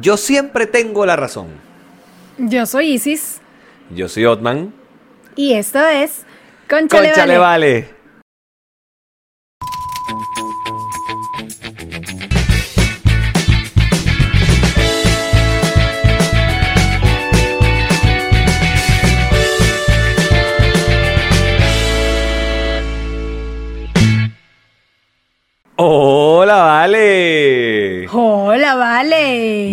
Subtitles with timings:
[0.00, 1.48] Yo siempre tengo la razón.
[2.38, 3.40] Yo soy Isis.
[3.90, 4.72] Yo soy Otman.
[5.36, 6.24] Y esto es
[6.68, 7.78] Conchale, Conchale vale.
[7.78, 7.95] Hola,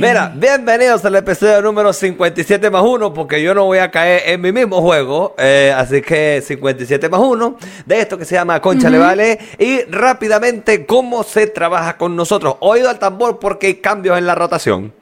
[0.04, 4.42] Mira, bienvenidos al episodio número 57 más 1, porque yo no voy a caer en
[4.42, 5.34] mi mismo juego.
[5.38, 9.40] eh, así que 57 más 1 de esto que se llama Concha Le Vale.
[9.58, 12.58] Y rápidamente, ¿cómo se trabaja con nosotros?
[12.60, 14.94] Oído al tambor porque hay cambios en la rotación.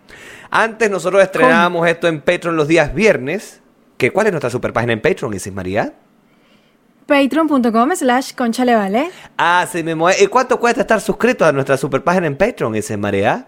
[0.51, 3.59] Antes nosotros estrenábamos esto en Patreon los días viernes.
[3.97, 5.93] Que, ¿Cuál es nuestra super página en Patreon, Isis María?
[7.07, 9.09] Patreon.com slash conchale vale.
[9.35, 10.11] Ah, sí, mismo.
[10.11, 13.47] ¿Y cuánto cuesta estar suscrito a nuestra super página en Patreon, Isis María?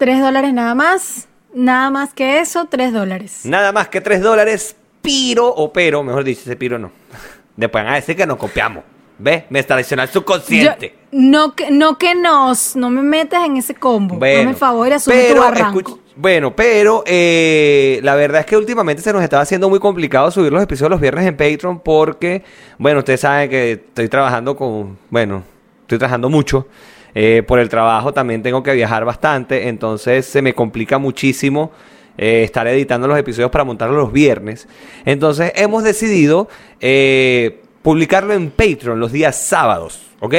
[0.00, 1.28] Tres dólares nada más.
[1.52, 3.42] Nada más que eso, tres dólares.
[3.44, 6.90] Nada más que 3 dólares, piro o pero, mejor dicho, ese piro no.
[7.56, 8.82] Después van a decir que nos copiamos.
[9.18, 9.44] ¿Ves?
[9.50, 10.94] Me traicionó el subconsciente.
[11.12, 14.14] Yo- no, que, no que nos, no me metas en ese combo.
[14.16, 15.98] Bueno, Dame el favor y asume pero, tu barranco.
[16.16, 20.50] bueno, pero eh, la verdad es que últimamente se nos estaba haciendo muy complicado subir
[20.50, 22.42] los episodios los viernes en Patreon porque,
[22.78, 25.42] bueno, ustedes saben que estoy trabajando con, bueno,
[25.82, 26.66] estoy trabajando mucho.
[27.14, 31.72] Eh, por el trabajo también tengo que viajar bastante, entonces se me complica muchísimo
[32.16, 34.68] eh, estar editando los episodios para montarlos los viernes.
[35.04, 36.48] Entonces hemos decidido
[36.80, 40.34] eh, publicarlo en Patreon los días sábados, ¿ok?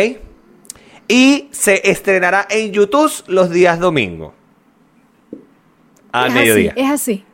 [1.07, 4.33] Y se estrenará en YouTube los días domingos.
[6.11, 6.71] Al es mediodía.
[6.71, 7.25] Así, es así.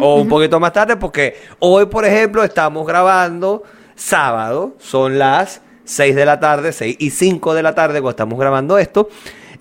[0.00, 3.62] O un poquito más tarde, porque hoy, por ejemplo, estamos grabando
[3.94, 8.38] sábado, son las 6 de la tarde, 6 y 5 de la tarde cuando estamos
[8.38, 9.08] grabando esto.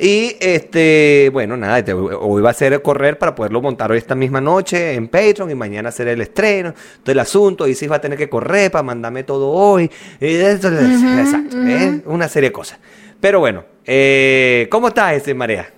[0.03, 4.15] Y este, bueno, nada, este, hoy va a ser correr para poderlo montar hoy esta
[4.15, 7.67] misma noche en Patreon y mañana hacer el estreno, todo el asunto.
[7.67, 9.91] Y sí va a tener que correr para mandarme todo hoy.
[10.19, 12.01] Exacto, ¿eh?
[12.05, 12.79] una serie de cosas.
[13.19, 15.71] Pero bueno, eh, ¿cómo estás, ese Marea?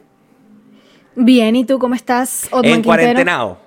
[1.15, 3.49] Bien, ¿y tú cómo estás, Otman En cuarentenado.
[3.49, 3.57] Lo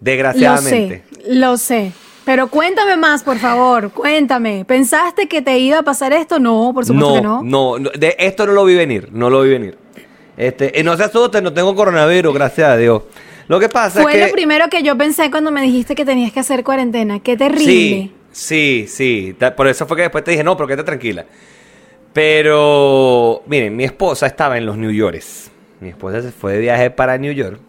[0.00, 1.04] Desgraciadamente.
[1.10, 1.92] sé, lo sé.
[2.24, 4.64] Pero cuéntame más, por favor, cuéntame.
[4.64, 6.38] ¿Pensaste que te iba a pasar esto?
[6.38, 7.42] No, por supuesto no, que no.
[7.42, 9.76] no, no, de esto no lo vi venir, no lo vi venir.
[10.36, 13.02] Este, y no se asusten, no tengo coronavirus, gracias a Dios.
[13.46, 16.04] Lo que pasa Fue es que lo primero que yo pensé cuando me dijiste que
[16.04, 17.20] tenías que hacer cuarentena.
[17.20, 17.64] Qué terrible.
[17.66, 21.26] sí, sí, sí, por eso fue que después te dije, "No, pero quédate tranquila."
[22.14, 25.50] Pero miren, mi esposa estaba en los New Yorkers.
[25.80, 27.60] Mi esposa se fue de viaje para New York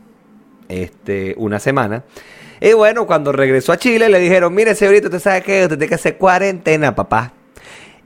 [0.70, 2.04] este una semana.
[2.62, 5.90] Y bueno, cuando regresó a Chile le dijeron, "Mire, señorito, usted sabe que usted tiene
[5.90, 7.34] que hacer cuarentena, papá."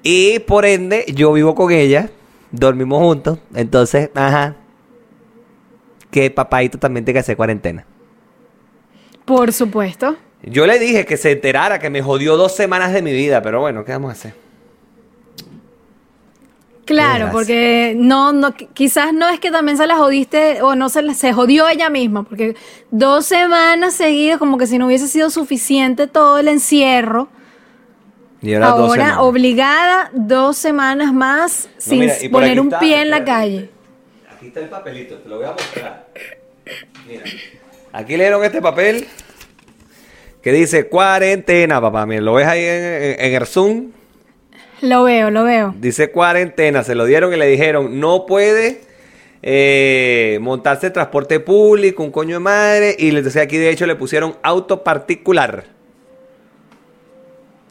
[0.04, 2.10] Y por ende, yo vivo con ella,
[2.52, 4.56] dormimos juntos, entonces, ajá,
[6.12, 7.86] que papaito también tiene que hacer cuarentena.
[9.26, 10.16] Por supuesto.
[10.42, 13.60] Yo le dije que se enterara que me jodió dos semanas de mi vida, pero
[13.60, 14.49] bueno, ¿qué vamos a hacer?
[16.94, 20.90] Claro, porque no, no, qui- quizás no es que también se la jodiste o no
[20.90, 22.56] se la, se jodió ella misma, porque
[22.92, 27.30] dos semanas seguidas, como que si no hubiese sido suficiente todo el encierro,
[28.42, 33.70] Y ahora obligada dos semanas más sin mira, poner un está, pie en la calle.
[34.36, 36.08] Aquí está el papelito, te lo voy a mostrar.
[37.08, 37.24] Mira.
[37.92, 39.08] Aquí leyeron este papel
[40.42, 42.06] que dice cuarentena, papá.
[42.06, 43.92] Mira, lo ves ahí en, en- en el Zoom.
[44.82, 45.74] Lo veo, lo veo.
[45.78, 46.84] Dice cuarentena.
[46.84, 48.82] Se lo dieron y le dijeron, no puede
[49.42, 52.96] eh, montarse transporte público, un coño de madre.
[52.98, 55.66] Y les decía aquí, de hecho, le pusieron auto particular.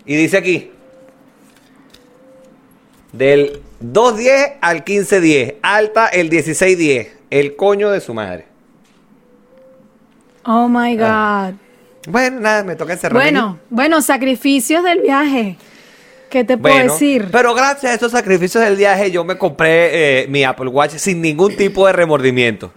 [0.04, 0.70] Y dice aquí,
[3.12, 8.46] del 210 al 1510, alta el 1610, el coño de su madre.
[10.44, 11.04] Oh my God.
[11.06, 11.52] Ah,
[12.08, 13.20] Bueno, nada, me toca encerrar.
[13.22, 15.58] bueno, bueno, sacrificios del viaje.
[16.30, 17.28] ¿Qué te puedo Bueno, decir?
[17.32, 21.20] Pero gracias a estos sacrificios del viaje, yo me compré eh, mi Apple Watch sin
[21.22, 22.72] ningún tipo de remordimiento.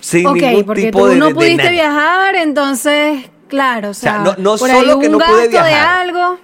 [0.00, 4.18] Sin ok, ningún porque tipo tú de no pudiste viajar, entonces, claro, o sea, sea,
[4.18, 5.88] no- no por solo ahí que un no pude gasto de viajar.
[6.00, 6.38] algo.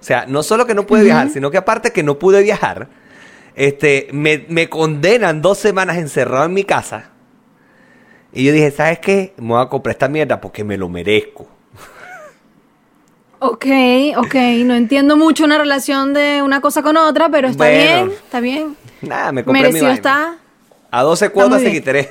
[0.00, 2.88] O sea, no solo que no pude viajar, sino que aparte que no pude viajar,
[3.54, 7.10] este, me, me condenan dos semanas encerrado en mi casa.
[8.32, 9.34] Y yo dije, ¿sabes qué?
[9.38, 11.48] Me voy a comprar esta mierda porque me lo merezco.
[13.42, 13.66] Ok,
[14.16, 14.34] ok,
[14.64, 17.78] no entiendo mucho una relación de una cosa con otra, pero está Bueno.
[18.06, 18.76] bien, está bien.
[19.00, 19.94] Nada, me compré mi Merecido vaina.
[19.96, 20.34] está.
[20.90, 21.72] A 12 cuotas bien.
[21.72, 22.10] quitaré.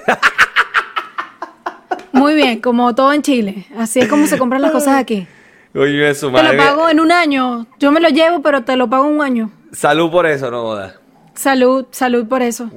[2.11, 3.65] Muy bien, como todo en Chile.
[3.77, 5.27] Así es como se compran las cosas aquí.
[5.75, 6.57] Oye, Te madre.
[6.57, 7.67] lo pago en un año.
[7.79, 9.51] Yo me lo llevo, pero te lo pago en un año.
[9.71, 10.95] Salud por eso, no jodas.
[11.35, 12.69] Salud, salud por eso.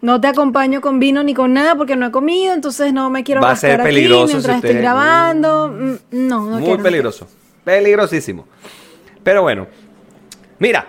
[0.00, 3.24] No te acompaño con vino ni con nada porque no he comido, entonces no me
[3.24, 5.68] quiero Va a ser aquí peligroso si mientras usted- estoy grabando.
[5.68, 6.82] Mm, No, no Muy quiero.
[6.82, 7.28] peligroso.
[7.64, 8.46] Peligrosísimo.
[9.24, 9.66] Pero bueno.
[10.60, 10.86] Mira,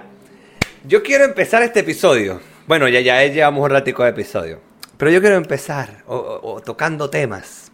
[0.86, 2.40] yo quiero empezar este episodio.
[2.68, 4.60] Bueno, ya, ya llevamos un ratico de episodio.
[4.98, 7.72] Pero yo quiero empezar o- o- o tocando temas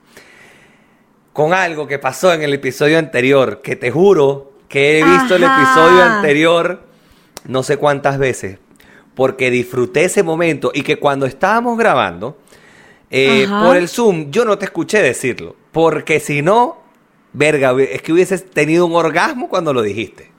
[1.33, 5.43] con algo que pasó en el episodio anterior, que te juro que he visto el
[5.43, 6.81] episodio anterior
[7.45, 8.57] no sé cuántas veces,
[9.15, 12.37] porque disfruté ese momento y que cuando estábamos grabando
[13.09, 16.77] eh, por el Zoom, yo no te escuché decirlo, porque si no,
[17.33, 20.31] verga, es que hubieses tenido un orgasmo cuando lo dijiste.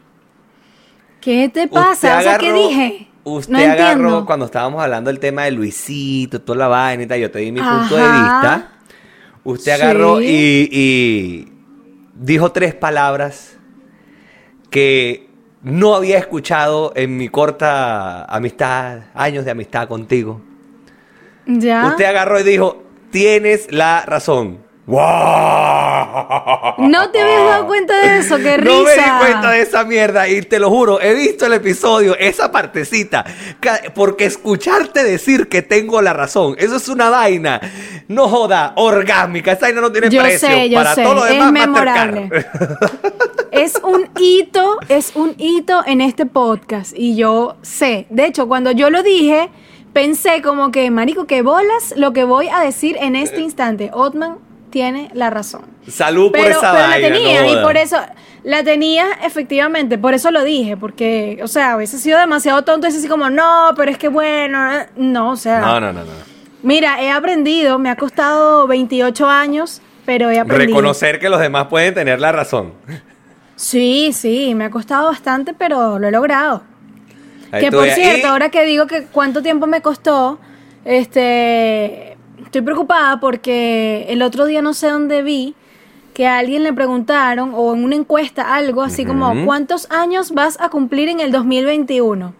[1.20, 2.18] ¿Qué te pasa?
[2.18, 3.08] o sea, ¿qué dije?
[3.24, 4.26] Usted no agarró entiendo.
[4.26, 7.50] cuando estábamos hablando del tema de Luisito, toda la vaina y tal, yo te di
[7.50, 8.72] mi punto de vista.
[9.42, 10.26] Usted agarró Sí.
[10.26, 11.52] y, y
[12.14, 13.56] dijo tres palabras
[14.70, 15.25] que
[15.62, 20.40] no había escuchado en mi corta amistad, años de amistad contigo.
[21.46, 21.86] ¿Ya?
[21.86, 24.58] Usted agarró y dijo, tienes la razón.
[24.86, 25.02] ¡Wow!
[26.78, 28.36] ¿No te habías dado cuenta de eso?
[28.36, 28.72] ¡Qué risa!
[28.72, 32.16] No me di cuenta de esa mierda y te lo juro, he visto el episodio,
[32.16, 33.24] esa partecita,
[33.96, 37.60] porque escucharte decir que tengo la razón, eso es una vaina,
[38.06, 41.26] no joda, orgámica, esa vaina no tiene Yo precio, sé, yo para sé, todo lo
[41.26, 42.28] es demás memorable.
[42.28, 43.26] Mastercard.
[43.52, 48.06] Es un hito, es un hito en este podcast y yo sé.
[48.10, 49.48] De hecho, cuando yo lo dije,
[49.94, 53.90] pensé como que, marico, que bolas lo que voy a decir en este instante.
[53.94, 54.45] Otman
[54.76, 55.62] tiene la razón.
[55.88, 57.08] Salud por esa pero la vaina.
[57.08, 57.96] tenía no y por eso,
[58.44, 62.98] la tenía efectivamente, por eso lo dije, porque, o sea, hubiese sido demasiado tonto decir
[62.98, 64.86] así como, no, pero es que bueno, eh".
[64.96, 65.60] no, o sea.
[65.60, 66.12] No, no, no, no.
[66.62, 70.68] Mira, he aprendido, me ha costado 28 años, pero he aprendido.
[70.68, 72.74] Reconocer que los demás pueden tener la razón.
[73.54, 76.64] Sí, sí, me ha costado bastante, pero lo he logrado.
[77.50, 80.38] Ahí que por cierto, Y- ahora que digo que cuánto tiempo me costó,
[80.84, 82.15] este,
[82.56, 85.54] estoy preocupada porque el otro día no sé dónde vi
[86.14, 89.44] que a alguien le preguntaron o en una encuesta algo así como.
[89.44, 92.32] ¿cuántos años vas a cumplir en el 2021?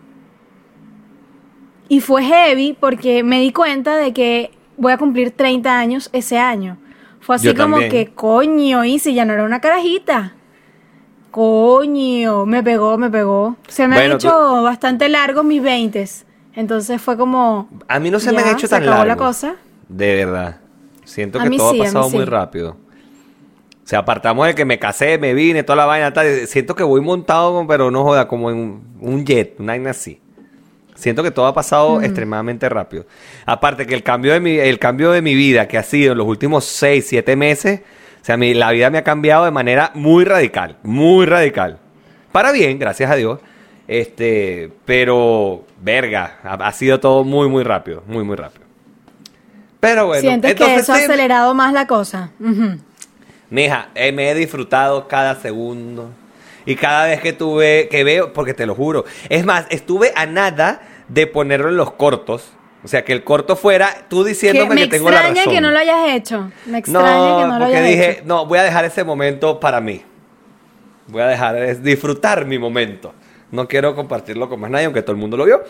[1.89, 6.39] Y fue heavy porque me di cuenta de que voy a cumplir 30 años ese
[6.39, 6.79] año.
[7.21, 7.91] Fue así Yo como también.
[7.91, 10.33] que coño, y si ya no era una carajita.
[11.31, 13.57] Coño, me pegó, me pegó.
[13.69, 16.09] Se me Bueno, han hecho bastante largos mis 20
[16.55, 17.69] Entonces fue como.
[17.89, 19.09] A mí no se me han hecho tan acabó largo.
[19.09, 19.57] la cosa.
[19.89, 20.61] De verdad.
[21.05, 22.31] Siento A que todo sí, ha pasado muy sí.
[22.31, 22.71] rápido.
[22.71, 26.47] O sea, apartamos de que me casé, me vine, toda la vaina, tal.
[26.49, 30.21] Siento que voy montado, pero no joda, como en un, un jet, una vaina así.
[30.97, 33.07] Siento que todo ha pasado extremadamente rápido.
[33.45, 36.19] Aparte que el cambio de mi, el cambio de mi vida que ha sido en
[36.19, 37.81] los últimos 6, 7 meses,
[38.23, 41.79] o sea, mi, la vida me ha cambiado de manera muy radical, muy radical.
[42.33, 43.41] Para bien, gracias a Dios.
[43.87, 48.66] Este, pero, verga, ha, ha sido todo muy, muy rápido, muy, muy rápido.
[49.81, 52.31] Pero bueno, Sientes que entonces eso ha acelerado más la cosa.
[52.41, 52.79] Ujú.
[53.51, 56.11] Mija, eh, me he disfrutado cada segundo.
[56.65, 59.05] Y cada vez que tuve, que veo, porque te lo juro.
[59.29, 62.53] Es más, estuve a nada de ponerlo en los cortos.
[62.83, 65.55] O sea, que el corto fuera tú Que diciéndome me que, tengo la extraña razón.
[65.55, 66.51] que no lo hayas hecho.
[66.67, 68.23] Me extraña no, que no lo porque hayas dije, hecho.
[68.27, 70.03] no, voy a dejar ese momento para mí.
[71.09, 73.15] Voy a dejar, es disfrutar mi momento.
[73.53, 75.63] No quiero compartirlo con más nadie, aunque todo el mundo lo vio.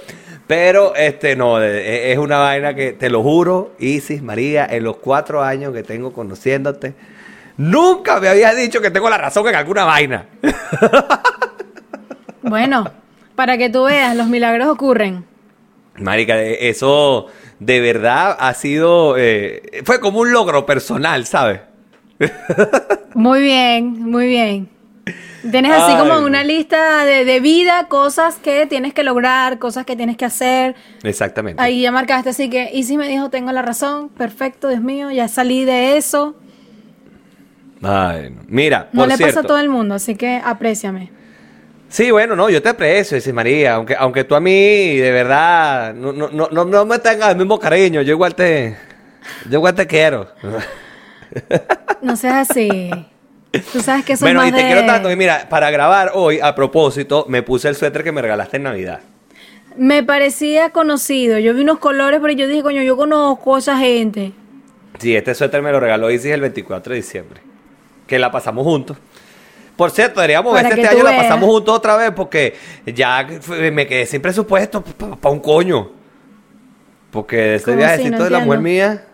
[0.47, 4.97] Pero, este, no, eh, es una vaina que, te lo juro, Isis, María, en los
[4.97, 6.95] cuatro años que tengo conociéndote,
[7.57, 10.27] nunca me habías dicho que tengo la razón en alguna vaina.
[12.49, 12.93] Bueno,
[13.35, 15.25] para que tú veas, los milagros ocurren.
[15.97, 17.27] Marica, eh, eso
[17.59, 21.61] de verdad ha sido, eh, fue como un logro personal, ¿sabes?
[23.15, 24.69] Muy bien, muy bien.
[25.51, 25.99] Tienes así Ay.
[25.99, 30.25] como una lista de, de vida, cosas que tienes que lograr, cosas que tienes que
[30.25, 30.75] hacer.
[31.03, 31.63] Exactamente.
[31.63, 35.11] Ahí ya marcaste, así que, y si me dijo, tengo la razón, perfecto, Dios mío,
[35.11, 36.35] ya salí de eso.
[37.83, 38.35] Ay.
[38.49, 41.11] Mira, No por le cierto, pasa a todo el mundo, así que apréciame.
[41.89, 45.95] Sí, bueno, no, yo te aprecio, dice María, aunque, aunque tú a mí, de verdad,
[45.95, 48.77] no, no, no, no, no me tengas el mismo cariño, yo igual te,
[49.49, 50.29] yo igual te quiero.
[52.03, 52.91] No seas así.
[53.77, 55.71] Tú sabes que eso bueno, es y más te de- quiero tanto que mira, para
[55.71, 59.01] grabar hoy, a propósito, me puse el suéter que me regalaste en Navidad.
[59.77, 61.39] Me parecía conocido.
[61.39, 64.33] Yo vi unos colores, pero yo dije, coño, yo conozco a esa gente.
[64.99, 67.41] Sí, este suéter me lo regaló Isis el 24 de diciembre,
[68.07, 68.97] que la pasamos juntos.
[69.77, 71.25] Por cierto, deberíamos ver este año la veas.
[71.25, 72.55] pasamos juntos otra vez porque
[72.87, 73.27] ya
[73.73, 75.91] me quedé sin presupuesto para un coño.
[77.11, 78.19] Porque ese ¿Cómo viajecito así?
[78.19, 79.05] No de la mujer mía,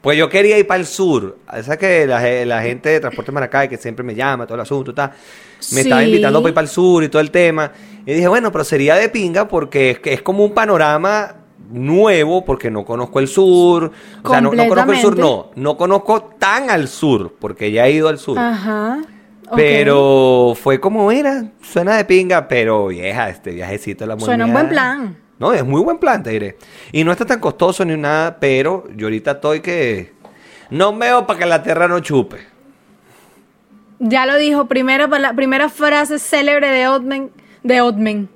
[0.00, 1.38] pues yo quería ir para el sur.
[1.54, 4.60] Esa que la, ge- la gente de Transporte Maracay, que siempre me llama, todo el
[4.62, 5.12] asunto, tal,
[5.72, 7.70] me estaba invitando para ir para el sur y todo el tema.
[8.06, 11.34] Y dije, bueno, pero sería de pinga porque es, es como un panorama
[11.72, 13.92] nuevo porque no conozco el sur.
[14.24, 15.50] O sea, no, no conozco el sur, no.
[15.54, 18.38] No conozco tan al sur porque ya he ido al sur.
[18.38, 18.98] Ajá.
[19.54, 24.52] Pero fue como era, suena de pinga, pero vieja, este viajecito a la Suena un
[24.52, 24.62] moneda.
[24.62, 25.16] buen plan.
[25.40, 26.58] No, es muy buen plan, te diré.
[26.92, 30.12] Y no está tan costoso ni nada, pero yo ahorita estoy que
[30.68, 32.36] no veo para que la tierra no chupe.
[33.98, 37.30] Ya lo dijo, primera, pala- primera frase célebre de Otmen.
[37.62, 38.28] De Otmen.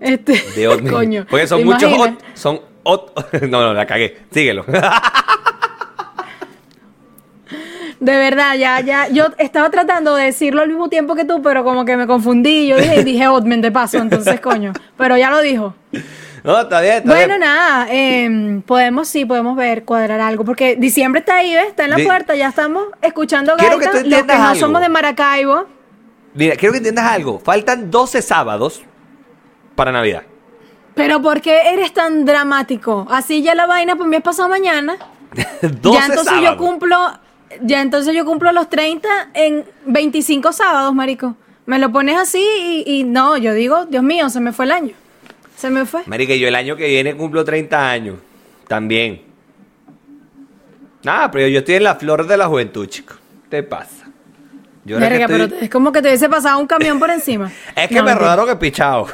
[0.00, 1.26] Este, De ot- coño.
[1.28, 3.12] Porque son ¿te muchos ot- son ot-
[3.48, 4.18] no, no, la cagué.
[4.30, 4.64] Síguelo.
[8.00, 9.08] De verdad, ya, ya.
[9.08, 12.66] Yo estaba tratando de decirlo al mismo tiempo que tú, pero como que me confundí.
[12.68, 14.72] Yo dije, dije Otmen de paso, entonces coño.
[14.98, 15.74] Pero ya lo dijo.
[16.44, 17.40] No, está bien, está Bueno, bien.
[17.40, 21.68] nada, em, podemos, sí, podemos ver, cuadrar algo, porque diciembre está ahí, ¿ves?
[21.68, 24.38] Está en la Di- puerta, ya estamos escuchando Quiero que gaitas, tú los que entiendas
[24.38, 24.60] no algo.
[24.60, 25.66] somos de Maracaibo.
[26.34, 27.38] Mira, quiero que entiendas algo.
[27.38, 28.82] Faltan 12 sábados
[29.74, 30.22] para Navidad.
[30.94, 33.06] Pero ¿por qué eres tan dramático?
[33.10, 34.96] Así ya la vaina pues me es pasado mañana.
[35.62, 36.44] 12 ya entonces sábados.
[36.50, 36.98] yo cumplo,
[37.62, 41.36] ya entonces yo cumplo los 30 en 25 sábados, marico.
[41.66, 42.44] Me lo pones así
[42.86, 44.94] y, y no, yo digo, Dios mío, se me fue el año.
[45.56, 46.02] Se me fue.
[46.06, 48.16] Marica, yo el año que viene cumplo 30 años.
[48.68, 49.22] También.
[51.02, 53.14] Nada, pero yo estoy en la flor de la juventud, chico.
[53.44, 54.06] ¿Qué te pasa?
[54.84, 57.50] Yo que Verga, estoy- pero es como que te hubiese pasado un camión por encima.
[57.76, 58.14] Es que No, me mentira.
[58.34, 59.06] rodaron el pichado.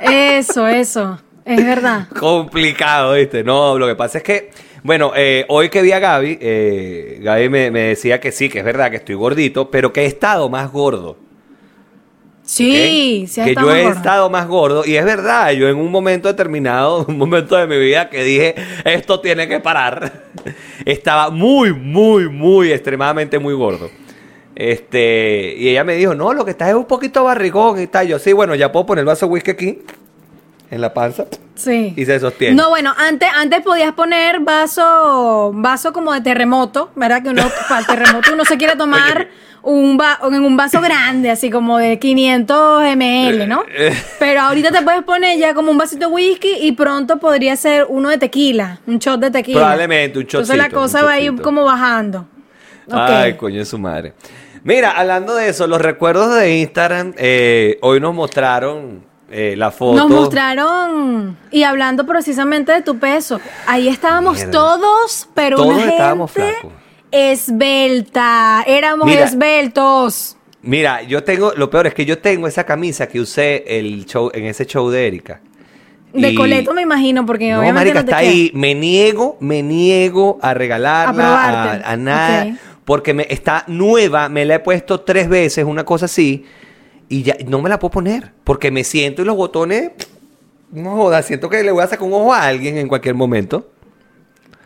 [0.00, 1.18] Eso, eso.
[1.44, 2.08] Es verdad.
[2.18, 3.44] Complicado, ¿viste?
[3.44, 4.50] No, lo que pasa es que,
[4.82, 8.58] bueno, eh, hoy que vi a Gaby, eh, Gaby me, me decía que sí, que
[8.60, 11.18] es verdad que estoy gordito, pero que he estado más gordo.
[12.44, 13.28] Sí, ¿ok?
[13.28, 13.96] sí has que yo he gordo.
[13.96, 17.78] estado más gordo y es verdad, yo en un momento determinado, un momento de mi
[17.78, 20.24] vida que dije, esto tiene que parar,
[20.84, 23.90] estaba muy, muy, muy, extremadamente muy gordo.
[24.54, 28.06] Este, y ella me dijo, no, lo que estás es un poquito barrigón y tal.
[28.06, 29.82] Yo, sí, bueno, ya puedo poner el vaso de whisky aquí,
[30.70, 31.92] en la panza, Sí.
[31.96, 32.54] y se sostiene.
[32.56, 37.22] No, bueno, antes, antes podías poner vaso, vaso como de terremoto, ¿verdad?
[37.22, 39.28] Que uno, para el terremoto uno se quiere tomar
[39.62, 43.62] un va- en un vaso grande, así como de 500 ml, ¿no?
[43.74, 47.56] Eh, Pero ahorita te puedes poner ya como un vasito de whisky y pronto podría
[47.56, 49.60] ser uno de tequila, un shot de tequila.
[49.60, 52.26] Probablemente, un Entonces la cosa va a ir como bajando.
[52.90, 54.12] Ay, coño de su madre.
[54.64, 59.04] Mira, hablando de eso, los recuerdos de Instagram, eh, hoy nos mostraron
[59.36, 59.96] eh, la foto.
[59.96, 64.52] Nos mostraron, y hablando precisamente de tu peso, ahí estábamos Mierda.
[64.52, 66.72] todos, pero Todos una estábamos gente flacos.
[67.58, 69.24] esbelta, éramos Mira.
[69.24, 70.36] esbeltos.
[70.62, 74.30] Mira, yo tengo, lo peor es que yo tengo esa camisa que usé el show,
[74.32, 75.40] en ese show de Erika.
[76.12, 78.30] De Y- coleto me imagino, porque No, obviamente marica, no te está queda.
[78.30, 78.50] ahí.
[78.54, 82.56] Me niego, me niego a regalarla, A a, a nada.
[82.84, 86.44] Porque me, está nueva, me la he puesto tres veces, una cosa así.
[87.08, 88.32] Y ya no me la puedo poner.
[88.44, 89.90] Porque me siento y los botones.
[90.72, 93.70] No joda, siento que le voy a sacar un ojo a alguien en cualquier momento.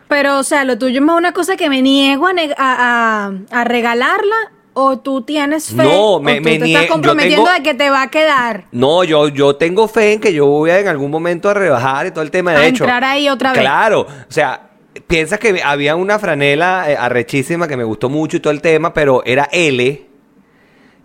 [0.07, 3.31] Pero, o sea, lo tuyo es más una cosa que me niego a, a, a-
[3.51, 4.35] a regalarla,
[4.73, 7.73] o tú tienes fe, No, me- o tú me te estás comprometiendo tengo- de que
[7.75, 8.65] te va a quedar.
[8.71, 12.07] No, yo, yo tengo fe en que yo voy a en algún momento a rebajar
[12.07, 12.53] y todo el tema.
[12.53, 13.61] De A hecho, entrar ahí otra vez.
[13.61, 14.69] Claro, o sea,
[15.05, 18.93] piensa que había una franela eh, arrechísima que me gustó mucho y todo el tema,
[18.93, 20.07] pero era L.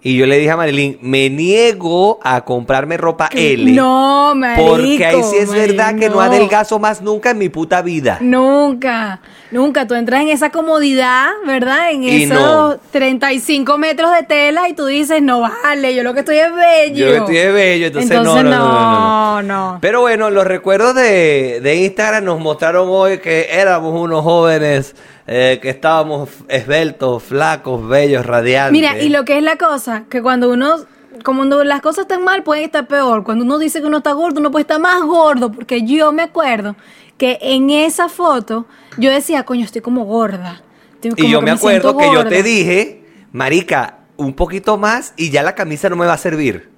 [0.07, 3.73] Y yo le dije a Marilyn, me niego a comprarme ropa L.
[3.73, 4.73] No, marico.
[4.73, 6.21] Porque ahí sí es verdad que no no.
[6.21, 8.19] adelgazo más nunca en mi puta vida.
[8.21, 9.87] Nunca, nunca.
[9.87, 11.91] Tú entras en esa comodidad, ¿verdad?
[11.91, 12.77] En Y esos no.
[12.91, 17.09] 35 metros de tela y tú dices, no vale, yo lo que estoy es bello.
[17.09, 19.79] Yo estoy de bello, entonces, no, no, no, no, no, no, no.
[19.81, 24.95] Pero bueno, los recuerdos de, de Instagram nos mostraron hoy que éramos unos jóvenes
[25.27, 28.73] eh, que estábamos esbeltos, flacos, bellos, radiantes.
[28.73, 30.77] Mira, y lo que es la cosa, que cuando uno,
[31.23, 33.25] como cuando las cosas están mal, pueden estar peor.
[33.25, 36.23] Cuando uno dice que uno está gordo, uno puede estar más gordo, porque yo me
[36.23, 36.77] acuerdo
[37.17, 38.67] que en esa foto
[38.99, 40.63] yo decía, coño, estoy como gorda.
[40.95, 42.31] Estoy Y yo me acuerdo que yo gorda".
[42.31, 46.74] te dije, marica, un poquito más y ya la camisa no me va a servir.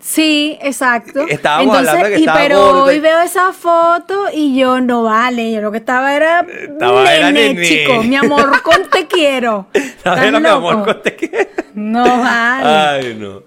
[0.00, 1.26] Sí, exacto.
[1.28, 2.82] Estábamos hablando de que y estaba pero gorda.
[2.84, 7.30] hoy veo esa foto y yo no vale, yo lo que estaba era Estaba era
[7.30, 9.66] nene, chico, mi amor, con te quiero.
[10.02, 10.84] ¿Sabes, ¿Estás mi amor?
[10.84, 11.48] con te quiero?
[11.74, 12.64] No vale.
[12.66, 13.42] Ay, no.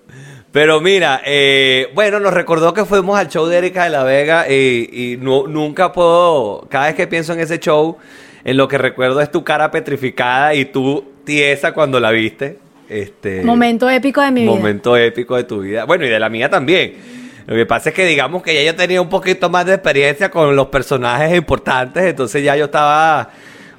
[0.51, 4.45] Pero mira, eh, bueno, nos recordó que fuimos al show de Erika de la Vega
[4.47, 7.97] y, y no- nunca puedo, cada vez que pienso en ese show,
[8.43, 12.59] en lo que recuerdo es tu cara petrificada y tú tiesa cuando la viste.
[12.89, 14.51] Este, Momento épico de mi vida.
[14.51, 15.85] momento épico de tu vida.
[15.85, 16.95] Bueno, y de la mía también.
[17.45, 20.29] Lo que pasa es que digamos que ya yo tenía un poquito más de experiencia
[20.31, 23.29] con los personajes importantes, entonces ya yo estaba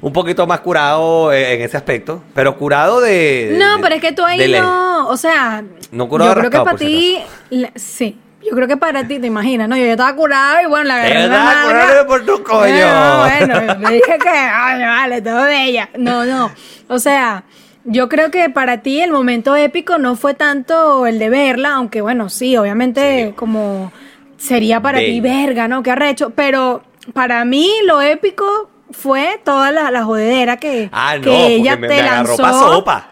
[0.02, 3.56] un poquito más curado eh, en ese aspecto, pero curado de...
[3.58, 6.60] No, de- pero es que tú ahí no, o sea, No curado yo creo que
[6.60, 7.18] para ti,
[7.50, 9.76] la- sí, Yo creo que para ti, te imaginas, ¿no?
[9.78, 12.86] Yo ya estaba curado y bueno, la en la estaba curada por tu coño.
[12.86, 15.88] No, bueno, me dije que, ay, vale, todo de ella.
[15.96, 16.50] No, no.
[16.88, 17.44] O sea,
[17.84, 22.00] yo creo que para ti el momento épico no fue tanto el de verla, aunque
[22.00, 23.32] bueno, sí, obviamente Sí.
[23.34, 23.92] como
[24.36, 25.82] sería para ti verga, ¿no?
[25.82, 26.30] Qué arrecho.
[26.30, 31.76] Pero para mí lo épico fue toda la, la jodedera que, Ah, no, que ella
[31.76, 32.36] me, te me lanzó.
[32.42, 33.10] pa' sopa.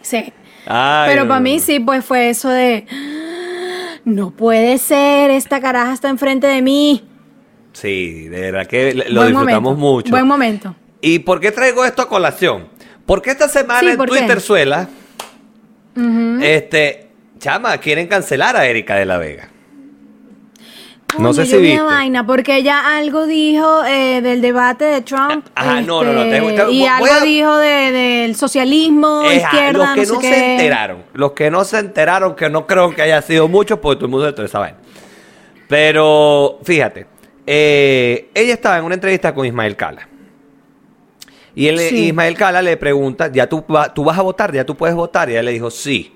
[0.00, 0.32] Sí.
[0.66, 2.86] Ay, Pero no, para mí sí, pues fue eso de.
[4.04, 7.04] No puede ser, esta caraja está enfrente de mí.
[7.72, 10.10] Sí, de verdad que lo Buen disfrutamos momento, mucho.
[10.10, 10.74] Buen momento.
[11.00, 12.68] ¿Y por qué traigo esto a colación?
[13.06, 13.96] Porque esta semana Sí, en.
[14.20, 14.88] Twitter suela,
[16.42, 17.08] este,
[17.38, 19.48] chama, quieren cancelar a Erika de la Vega.
[21.18, 21.80] No sé si viste.
[21.80, 25.46] vaina, porque ella algo dijo eh, del debate de Trump.
[25.54, 29.22] Ah, no, no, no, te- este, te- y voy algo a- dijo de- del socialismo,
[29.24, 30.28] Ejá, izquierda, los que no sé no, qué.
[30.30, 33.96] se enteraron, los que no se enteraron, que no creo que haya sido muchos, porque
[33.96, 34.78] todo el mundo de toda esa vaina.
[35.68, 37.06] Pero, fíjate,
[37.46, 40.08] eh, ella estaba en una entrevista con Ismael Cala.
[41.54, 42.06] Y él, Sí.
[42.08, 44.52] Ismael Cala le pregunta, ¿ya tú, va- tú vas a votar?
[44.52, 45.28] ¿Ya tú puedes votar?
[45.28, 46.12] Y ella le dijo, sí.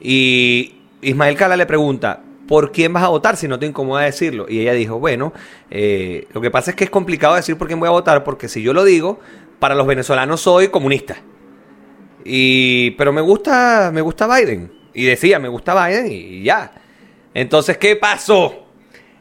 [0.00, 4.46] Y Ismael Cala le pregunta, ¿por quién vas a votar si no te incomoda decirlo?
[4.48, 5.32] Y ella dijo, bueno,
[5.70, 8.48] eh, lo que pasa es que es complicado decir por quién voy a votar, porque
[8.48, 9.20] si yo lo digo,
[9.60, 11.16] para los venezolanos soy comunista.
[12.24, 14.72] Y, pero me gusta, me gusta Biden.
[14.92, 16.72] Y decía, me gusta Biden y ya.
[17.34, 18.63] Entonces, ¿qué pasó?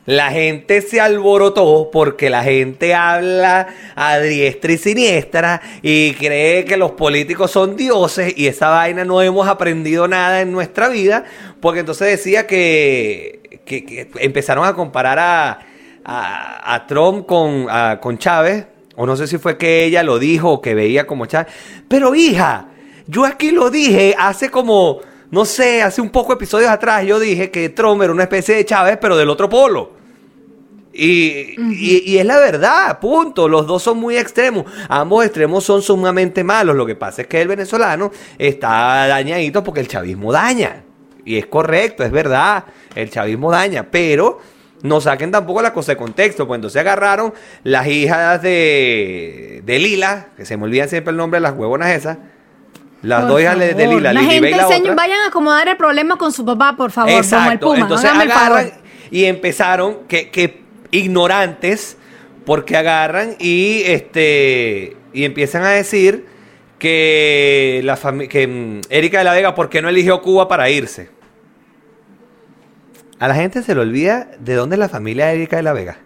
[0.05, 6.75] La gente se alborotó porque la gente habla a diestra y siniestra y cree que
[6.75, 11.23] los políticos son dioses y esa vaina no hemos aprendido nada en nuestra vida
[11.61, 15.59] porque entonces decía que, que- empezaron a comparar a,
[16.03, 17.67] a- Trump con,
[18.01, 18.65] con Chávez
[18.97, 21.47] o no sé si fue que ella lo dijo o que veía como Chávez.
[21.87, 22.67] Pero hija,
[23.07, 24.99] yo aquí lo dije hace como,
[25.33, 28.65] no sé, hace un poco episodios atrás yo dije que Trump era una especie de
[28.65, 29.91] Chávez, pero del otro polo.
[30.93, 33.49] Y, y- y es la verdad, punto.
[33.49, 34.65] Los dos son muy extremos.
[34.89, 36.75] Ambos extremos son sumamente malos.
[36.75, 40.83] Lo que pasa es que el venezolano está dañadito porque el chavismo daña.
[41.25, 42.65] Y es correcto, es verdad.
[42.93, 43.87] El chavismo daña.
[43.89, 44.39] Pero
[44.83, 46.45] no saquen tampoco la cosa de contexto.
[46.45, 51.37] Pues entonces agarraron las hijas de, de Lila, que se me olvidan siempre el nombre
[51.37, 52.19] de las huevonas esas.
[53.03, 53.87] Las dos hijas de- de.
[53.87, 54.95] Lila, La Lili gente y la enseña- otra.
[54.95, 57.67] vayan a acomodar el problema con su papá, por favor, como el Exacto.
[57.67, 57.79] Puma.
[57.81, 58.83] Entonces el agarran favor.
[59.11, 61.97] y empezaron que, que ignorantes
[62.45, 66.25] porque agarran y este y empiezan a decir
[66.79, 67.97] que la
[68.29, 71.09] que mm, Erika de la Vega por qué no eligió Cuba para irse.
[73.19, 75.73] A la gente se le olvida de dónde es la familia de Erika de la
[75.73, 75.97] Vega.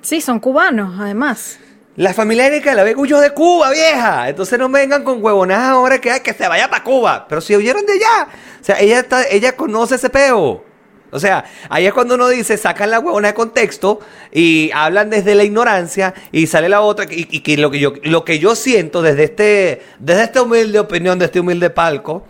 [0.00, 1.58] Sí, son cubanos, además.
[1.96, 4.28] La familia Erika la Vega huyó de Cuba, vieja.
[4.28, 7.26] Entonces no vengan con huevonadas ahora que, ay, que se vaya para Cuba.
[7.26, 8.28] Pero si huyeron de allá.
[8.60, 10.62] O sea, ella, está, ella conoce ese peo.
[11.10, 15.34] O sea, ahí es cuando uno dice, sacan la huevona de contexto y hablan desde
[15.34, 17.06] la ignorancia y sale la otra.
[17.10, 20.78] Y, y que lo que yo, lo que yo siento desde este, desde esta humilde
[20.78, 22.26] opinión, de este humilde palco,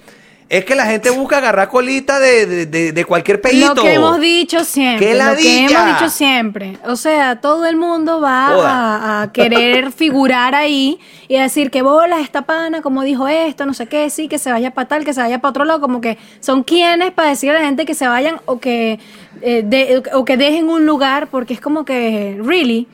[0.49, 3.75] es que la gente busca agarrar colita de, de, de- de cualquier peito.
[3.75, 5.07] Lo que hemos dicho siempre.
[5.09, 6.79] ¡Qué Lo que hemos dicho siempre.
[6.85, 11.83] O sea, todo el mundo va a, a querer figurar ahí y a decir que
[11.83, 15.05] bola esta pana, como dijo esto, no sé qué, sí, que se vaya para tal,
[15.05, 17.85] que se vaya para otro lado, como que son quienes para decir a la gente
[17.85, 19.01] que se vayan o que,
[19.43, 22.87] eh, de- o que dejen un lugar, porque es como que, really.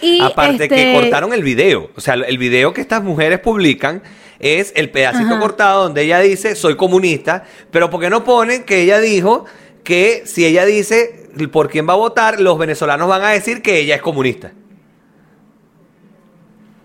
[0.00, 1.90] Y, Aparte que este, cortaron el video.
[1.96, 4.02] O sea, el video que estas mujeres publican
[4.42, 5.40] es el pedacito Ajá.
[5.40, 9.46] cortado donde ella dice soy comunista, pero ¿por qué no ponen que ella dijo
[9.84, 13.78] que si ella dice por quién va a votar, los venezolanos van a decir que
[13.78, 14.52] ella es comunista?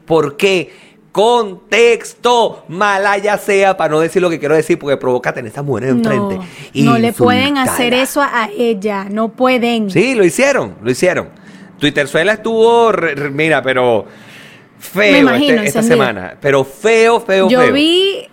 [0.06, 0.88] ¿Por qué?
[1.12, 5.86] Contexto, malaya sea, para no decir lo que quiero decir, porque provoca tener esta mujer
[5.86, 6.40] No, enfrente.
[6.76, 9.90] no le pueden hacer eso a, ella, no pueden.
[9.90, 11.30] Sí, lo hicieron, lo hicieron.
[11.80, 14.06] Twitterzuela estuvo, re- re- mira, pero
[14.80, 16.36] feo Me imagino, este- esta semana.
[16.42, 17.74] Pero feo, feo, yo feo.
[17.74, 18.28] vi,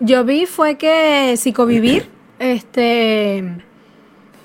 [0.00, 3.44] yo vi fue que Psicovivir, este,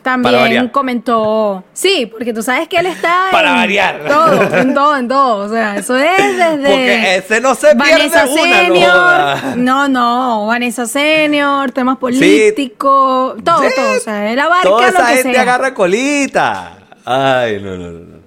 [0.01, 4.05] también comentó, sí, porque tú sabes que él está Para en variar.
[4.05, 8.09] todo, en todo, en todo, o sea, eso es desde Porque ese no se pierde
[8.09, 13.69] Vanessa una, no Senior, no, no, Vanessa Senior, temas políticos, todo, Sí.
[13.75, 15.41] todo, o sea, él abarca Toda lo esa que gente sea.
[15.43, 16.77] agarra colita.
[17.05, 18.17] Ay, no, no, no.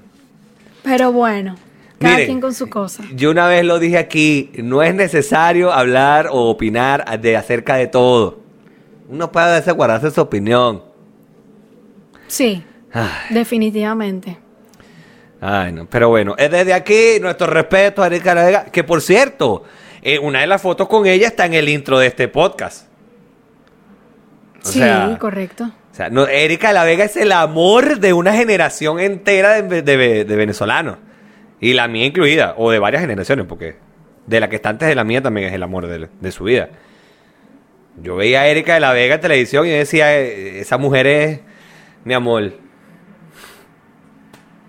[0.83, 1.57] Pero bueno,
[1.99, 3.03] cada Miren, quien con su cosa.
[3.15, 7.87] Yo una vez lo dije aquí, no es necesario hablar o opinar de acerca de
[7.87, 8.41] todo.
[9.09, 10.83] Uno puede guardarse su opinión.
[12.27, 14.37] Sí, Ay, definitivamente.
[15.41, 15.87] ay, no.
[15.89, 19.63] Pero bueno, es desde aquí nuestro respeto a Erika La Vega, que por cierto,
[20.03, 22.89] eh, una de las fotos con ella está en el intro de este podcast.
[24.65, 25.71] O sí, sea, correcto.
[25.93, 30.25] sea, no, Erika de la Vega es el amor de una generación entera de, de-
[30.25, 30.97] de venezolanos.
[31.61, 33.77] Y la mía incluida, o de varias generaciones, porque
[34.27, 36.45] de la que está antes de la mía también es el amor de, de su
[36.45, 36.69] vida.
[38.03, 41.41] Yo veía a Erika de la Vega en televisión y decía, "Eh, esa mujer es
[42.05, 42.53] mi amor.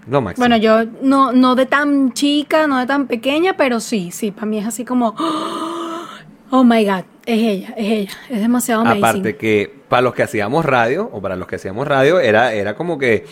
[0.08, 0.39] No, Maxi.
[0.39, 4.47] Bueno, yo no, no de tan chica, no de tan pequeña, pero sí, sí, para
[4.47, 5.13] mí es así como,
[6.50, 9.04] oh my God, es ella, es ella, es demasiado amazing.
[9.04, 12.76] Aparte que para los que hacíamos radio, o para los que hacíamos radio, era, era
[12.76, 13.26] como que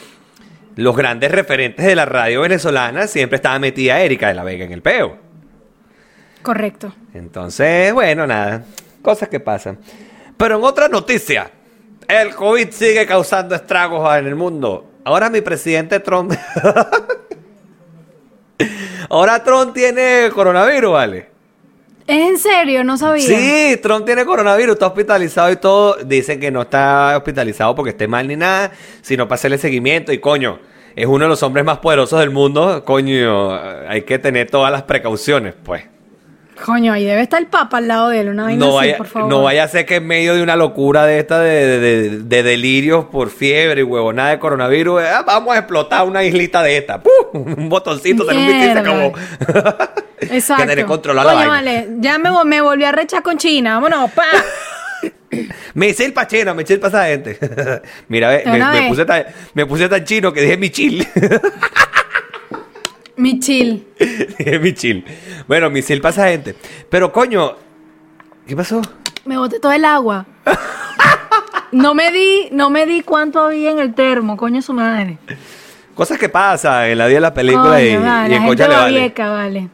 [0.75, 4.71] los grandes referentes de la radio venezolana siempre estaba metida Erika de la Vega en
[4.71, 5.17] el peo.
[6.41, 6.93] Correcto.
[7.13, 8.63] Entonces, bueno, nada,
[9.01, 9.79] cosas que pasan.
[10.37, 11.49] Pero en otra noticia,
[12.07, 14.91] el COVID sigue causando estragos en el mundo.
[15.03, 16.33] Ahora mi presidente Trump...
[19.09, 21.34] Ahora Trump tiene coronavirus, ¿vale?
[22.07, 22.83] ¿Es en serio?
[22.83, 23.25] No sabía.
[23.25, 25.95] Sí, Trump tiene coronavirus, está hospitalizado y todo.
[26.05, 30.13] Dicen que no está hospitalizado porque esté mal ni nada, sino para hacerle seguimiento.
[30.13, 30.59] Y coño,
[30.95, 32.83] es uno de los hombres más poderosos del mundo.
[32.85, 33.53] Coño,
[33.89, 35.83] hay que tener todas las precauciones, pues.
[36.63, 38.97] Coño, ahí debe estar el papa al lado de él, una vaina No así, vaya,
[38.97, 39.29] por favor.
[39.29, 42.43] no vaya a ser que en medio de una locura de esta de, de- de
[42.43, 47.01] delirios por fiebre y huevonada de coronavirus, eh, vamos a explotar una islita de esta.
[47.01, 47.55] ¡Pum!
[47.57, 49.11] Un botoncito, bici y se acabó.
[50.19, 50.75] Exacto.
[50.75, 51.53] que controlada la Oye, vaina.
[51.83, 54.23] vale, ya me, vo- me volví a rechar con China, vámonos, pa.
[55.73, 57.37] Misil pa' chino, misil pa' esa gente.
[58.07, 61.05] Mira, me, me puse tan, me puse tan chino que dije mi chill.
[63.17, 63.87] Mi chill.
[64.37, 65.05] dije mi chill.
[65.47, 66.55] Bueno, misil pa' esa gente.
[66.89, 67.55] Pero coño,
[68.45, 68.81] ¿qué pasó?
[69.25, 70.25] Me boté todo el agua.
[71.71, 75.17] No me di, no me di cuánto había en el termo, coño su madre.
[75.93, 78.63] Cosas que pasan en la vida de la película y, vale, y la en gente
[78.67, 78.75] vale.
[78.75, 79.69] babieca, vale.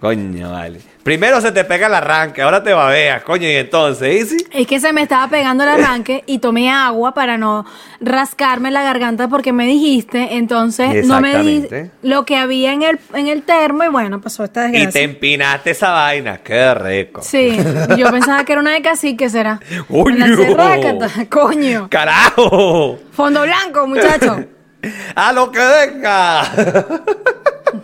[0.00, 0.80] Coño, vale.
[1.02, 4.44] Primero se te pega el arranque, ahora te babeas, coño, y entonces, ¿y sí?
[4.52, 7.64] Es que se me estaba pegando el arranque y tomé agua para no
[7.98, 11.90] rascarme la garganta porque me dijiste, entonces no me di Exactamente.
[12.02, 15.02] lo que había en el, en el termo y bueno, pasó esta Y te desgracia.
[15.02, 17.22] empinaste esa vaina, qué rico.
[17.22, 17.56] Sí,
[17.96, 19.58] yo pensaba que era una de cacique, será.
[19.88, 20.26] Coño.
[21.30, 21.88] Coño.
[21.90, 22.98] ¡Carajo!
[23.12, 24.44] Fondo blanco, muchacho.
[25.16, 26.42] ¡A lo que venga!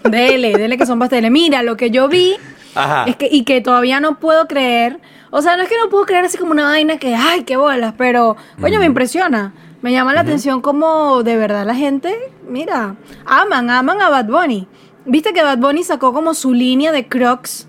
[0.05, 1.31] Dele, dele que son pasteles.
[1.31, 2.35] Mira, lo que yo vi
[2.75, 3.05] Ajá.
[3.07, 5.01] es que, y que todavía no puedo creer.
[5.31, 7.57] O sea, no es que no puedo creer así como una vaina que, ay, qué
[7.57, 9.53] bolas, pero, coño, me impresiona.
[9.83, 12.15] Me llama la atención como de verdad la gente,
[12.49, 12.95] mira,
[13.27, 14.67] aman, aman a Bad Bunny.
[15.05, 17.67] Viste que Bad Bunny sacó como su línea de crocs.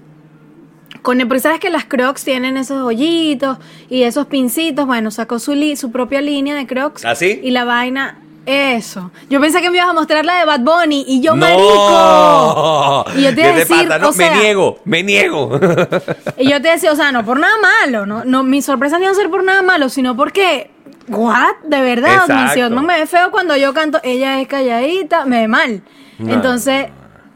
[1.01, 3.57] Con sabes que las crocs tienen esos hoyitos
[3.89, 4.85] y esos pincitos.
[4.87, 7.03] Bueno, sacó su, li- su propia línea de crocs.
[7.05, 7.39] ¿Ah, sí?
[7.43, 9.11] Y la vaina, eso.
[9.29, 11.45] Yo pensé que me ibas a mostrar la de Bad Bunny y yo, ¡No!
[11.45, 13.05] marico.
[13.17, 13.89] Y yo te iba a ¿Qué te decir?
[13.99, 15.59] No, o sea, me niego, me niego.
[16.37, 19.03] y yo te decía, o sea, no por nada malo, no, no mi sorpresa no
[19.03, 20.71] iba a ser por nada malo, sino porque,
[21.07, 25.47] what, de verdad, Ottman me ve feo cuando yo canto, ella es calladita, me ve
[25.47, 25.81] mal.
[26.19, 26.33] No.
[26.33, 26.87] Entonces,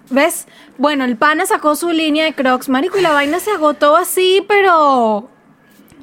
[0.10, 0.48] ¿ves?
[0.78, 4.46] Bueno, el pana sacó su línea de Crocs, marico, y la vaina se agotó así,
[4.48, 5.30] pero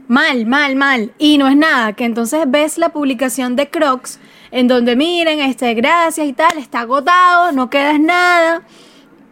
[0.08, 1.12] mal, mal, mal.
[1.18, 5.74] Y no es nada, que entonces ves la publicación de Crocs, en donde miren, este,
[5.74, 8.62] gracias y tal, está agotado, no queda nada.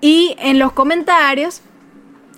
[0.01, 1.63] Y en los comentarios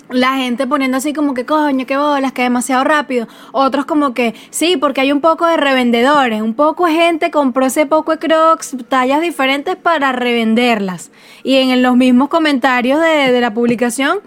[0.08, 3.26] la gente poniendo así como que coño, qué bolas, que demasiado rápido.
[3.52, 7.66] Otros como que sí, porque hay un poco de revendedores, un poco de gente compró
[7.66, 11.10] ese poco de crocs, tallas diferentes para revenderlas.
[11.42, 14.20] Y en los mismos comentarios de, de la publicación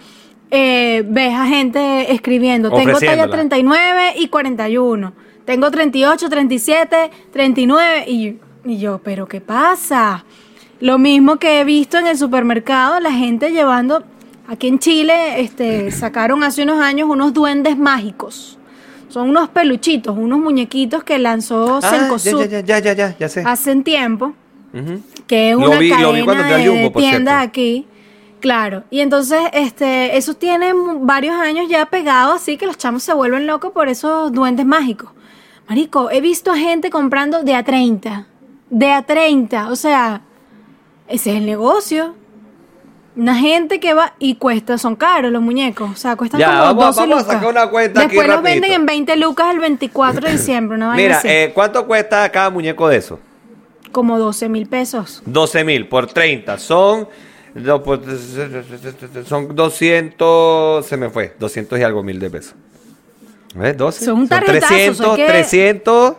[0.52, 3.32] eh, ves a gente escribiendo, tengo talla Ofreciéndola.
[3.32, 5.14] 39 y 41,
[5.50, 8.36] tengo 38, 37, 39 y,
[8.66, 10.24] y yo, pero ¿qué pasa?
[10.80, 14.04] Lo mismo que he visto en el supermercado, la gente llevando
[14.48, 18.60] Aquí en Chile este, sacaron hace unos años unos duendes mágicos.
[19.08, 23.42] Son unos peluchitos, unos muñequitos que lanzó Ah, ya, ya, ya, ya, ya, ya sé.
[23.44, 24.34] hace un tiempo,
[25.26, 27.50] que es Lo una vi- cadena de Jumbo, tiendas cierto.
[27.50, 27.88] aquí.
[28.40, 33.14] Claro, y entonces este, esos tienen varios años ya pegados, así que los chamos se
[33.16, 35.10] vuelven locos por esos duendes mágicos.
[35.70, 38.26] Marico, he visto a gente comprando de a 30,
[38.72, 40.22] de a 30, o sea,
[41.08, 42.16] ese es el negocio.
[43.16, 46.60] Una gente que va y cuesta, son caros los muñecos, o sea, cuestan Ya, como
[46.60, 47.34] vamos- 12 vamos a lucas.
[47.34, 48.62] sacar una cuenta aquí Después los rapidito.
[48.62, 51.28] venden en 20 lucas el 24 de diciembre, una vaina Mira, así.
[51.28, 53.20] eh, ¿cuánto cuesta cada muñeco de eso?
[53.92, 55.24] como 12 mil pesos.
[55.26, 56.60] 12 mil por 30.
[56.60, 57.08] Son,
[57.84, 58.00] pues,
[59.26, 62.54] son 200, se me fue, 200 y algo mil de pesos.
[63.56, 63.76] ¿Ves?
[63.78, 64.06] 12.
[64.06, 66.16] Son un tarjetazo, 300, hay que- 300,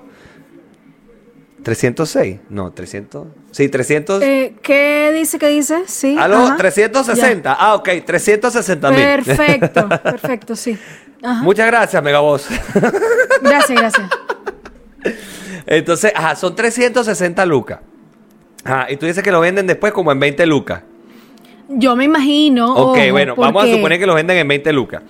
[1.63, 2.39] 306.
[2.49, 3.27] No, 300.
[3.51, 4.23] Sí, 300.
[4.23, 5.39] Eh, ¿Qué dice?
[5.39, 5.83] ¿Qué dice?
[5.87, 6.17] Sí.
[6.19, 6.57] Aló, ajá.
[6.57, 7.57] 360.
[7.59, 8.99] Ah, ok, 360 mil.
[9.01, 10.79] Perfecto, perfecto, sí.
[11.23, 11.43] Ajá.
[11.43, 12.49] Muchas gracias, Megavoz.
[13.43, 14.09] Gracias, gracias.
[15.67, 17.81] Entonces, ajá, son 360 lucas.
[18.65, 20.83] Ajá, y tú dices que lo venden después como en 20 lucas.
[21.69, 22.73] Yo me imagino.
[22.75, 25.03] Ok, ojo, bueno, vamos a suponer que los venden en 20 lucas.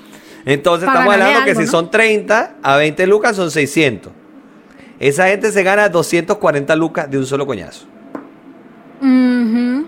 [0.45, 1.71] Entonces Para estamos hablando que si ¿no?
[1.71, 4.13] son 30 a 20 lucas son 600.
[4.99, 7.87] Esa gente se gana 240 lucas de un solo coñazo.
[9.01, 9.87] Ujú.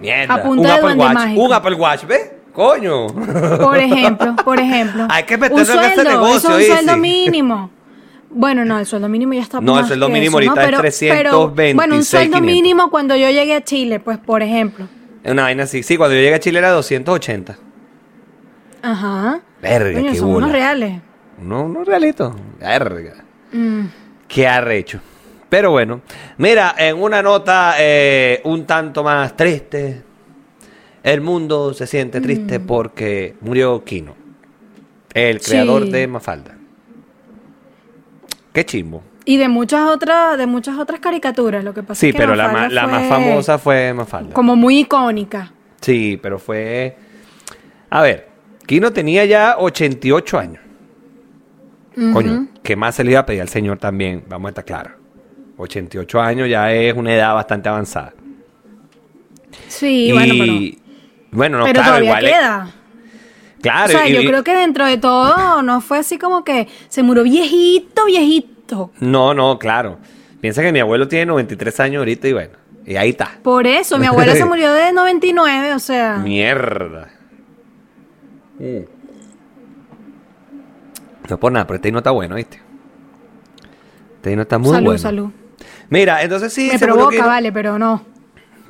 [0.00, 0.34] Mierda.
[0.34, 1.14] A punta un Apple Watch.
[1.14, 1.42] mágico.
[1.42, 2.30] Un Apple Watch, ¿ves?
[2.52, 3.06] Coño.
[3.08, 5.06] Por ejemplo, por ejemplo.
[5.10, 7.70] Hay que un meterlo en ese sueldo, negocio, eso es un sueldo mínimo.
[8.30, 11.74] Bueno, no, el sueldo mínimo ya está No, el sueldo mínimo eso, ahorita es 326,
[11.76, 12.42] bueno, un sueldo 500.
[12.42, 14.88] mínimo cuando yo llegué a Chile, pues, por ejemplo.
[15.24, 15.82] Una vaina así.
[15.82, 17.56] Sí, cuando yo llegué a Chile era 280.
[18.82, 19.40] Ajá.
[19.68, 20.38] Verga, Coño, qué son bola.
[20.46, 21.00] unos reales.
[21.40, 22.34] No, unos realitos.
[22.60, 23.14] Verga.
[23.52, 23.80] Mm.
[24.28, 25.00] Qué arrecho.
[25.48, 26.00] Pero bueno,
[26.38, 30.02] mira, en una nota eh, un tanto más triste,
[31.02, 34.14] el mundo se siente triste porque murió Kino,
[35.14, 35.50] el Sí.
[35.52, 36.56] creador de Mafalda.
[38.52, 39.02] Qué chimbo.
[39.24, 42.34] Y de muchas otras, de muchas otras caricaturas, lo que pasa Sí, es que pero
[42.34, 44.32] la, más famosa fue Mafalda.
[44.34, 45.52] Como muy icónica.
[45.80, 46.96] Sí, pero fue...
[47.90, 48.28] A ver,
[48.66, 50.60] Kino tenía ya 88 años.
[52.12, 54.24] Coño, ¿qué más se le iba a pedir al señor también?
[54.28, 54.92] Vamos a estar claros.
[55.56, 58.12] 88 años ya es una edad bastante avanzada.
[59.68, 60.52] Sí, bueno, pero,
[61.30, 62.70] bueno, no, pero claro, todavía igual es- queda.
[63.62, 66.44] claro, o sea, y- yo y- creo que dentro de todo no fue así como
[66.44, 68.90] que se murió viejito, viejito.
[69.00, 69.98] No, no, claro.
[70.40, 72.52] Piensa que mi abuelo tiene 93 años ahorita y bueno,
[72.84, 73.38] y ahí está.
[73.42, 76.18] Por eso, mi abuela se murió de 99, o sea.
[76.18, 77.08] Mierda.
[78.58, 78.84] Mm.
[81.28, 82.60] No por nada, pero este no está bueno, ¿viste?
[84.16, 84.98] Este no está muy salud, bueno.
[84.98, 85.30] salud.
[85.90, 88.04] Mira, entonces sí, Me provoca, Kino, vale, pero no.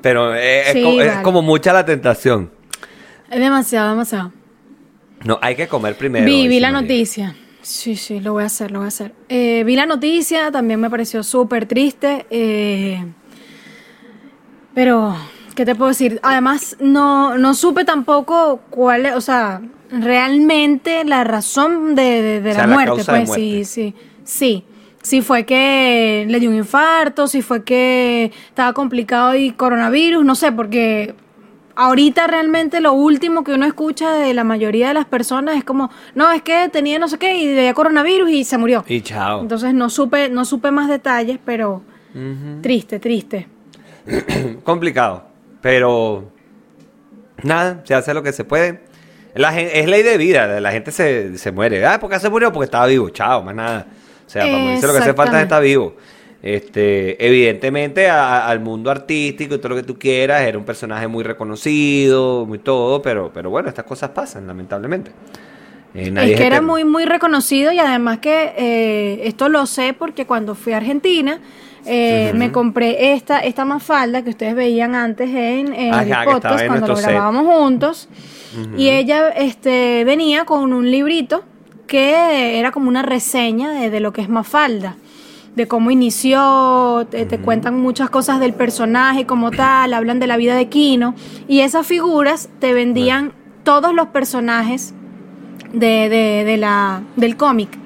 [0.02, 1.22] Pero eh, es, Sí, vale.
[1.22, 2.50] como mucha la tentación.
[3.30, 4.32] Es demasiado, demasiado.
[5.24, 6.24] No, hay que comer primero.
[6.26, 6.82] vi, vi la María.
[6.82, 7.36] noticia.
[7.62, 9.12] Sí, sí, lo voy a hacer, lo voy a hacer.
[9.28, 12.24] Eh, vi la noticia, también me pareció súper triste.
[12.30, 13.04] eh,
[14.74, 15.16] pero,
[15.54, 16.20] ¿qué te puedo decir?
[16.22, 22.54] Además, no, no supe tampoco cuál o sea, realmente la razón de, de- de O
[22.54, 22.90] sea, la muerte.
[22.96, 23.64] causa de Pues sí, muerte.
[23.64, 23.94] sí,
[24.24, 24.64] sí.
[25.02, 30.34] Si fue que le dio un infarto, si fue que estaba complicado y coronavirus, no
[30.34, 31.14] sé, porque
[31.76, 35.90] ahorita realmente lo último que uno escucha de la mayoría de las personas es como,
[36.16, 38.84] no, es que tenía no sé qué y tenía coronavirus y se murió.
[38.88, 39.42] Y chao.
[39.42, 41.82] Entonces no supe, no supe más detalles, pero
[42.62, 43.46] triste, triste.
[44.64, 45.26] complicado.
[45.60, 46.32] Pero
[47.42, 48.85] nada, se hace lo que se puede.
[49.36, 51.84] La es ley de vida, la gente se, se muere.
[51.86, 52.52] Ah, ¿por qué se murió?
[52.52, 53.86] Porque estaba vivo, chao, más nada.
[54.26, 55.94] O sea, para morirse lo que hace falta es estar vivo.
[56.42, 61.06] Este, evidentemente a- al mundo artístico y todo lo que tú quieras, era un personaje
[61.08, 65.10] muy reconocido, muy todo, pero, pero bueno, estas cosas pasan, lamentablemente.
[65.94, 69.94] Eh, nadie es que era muy, muy reconocido y además que eh, esto lo sé
[69.98, 71.40] porque cuando fui a Argentina
[71.86, 76.60] eh, me compré esta, esta mafalda que ustedes veían antes en, en Ajá, el podcast
[76.62, 77.10] en cuando lo set.
[77.10, 78.08] grabábamos juntos.
[78.76, 81.44] Y ella este, venía con un librito
[81.86, 84.96] que era como una reseña de, de lo que es mafalda.
[85.54, 90.36] De cómo inició, te, te cuentan muchas cosas del personaje como tal, hablan de la
[90.36, 91.14] vida de Kino.
[91.48, 94.94] Y esas figuras te vendían todos los personajes
[95.72, 97.78] de, de, de la, del cómic.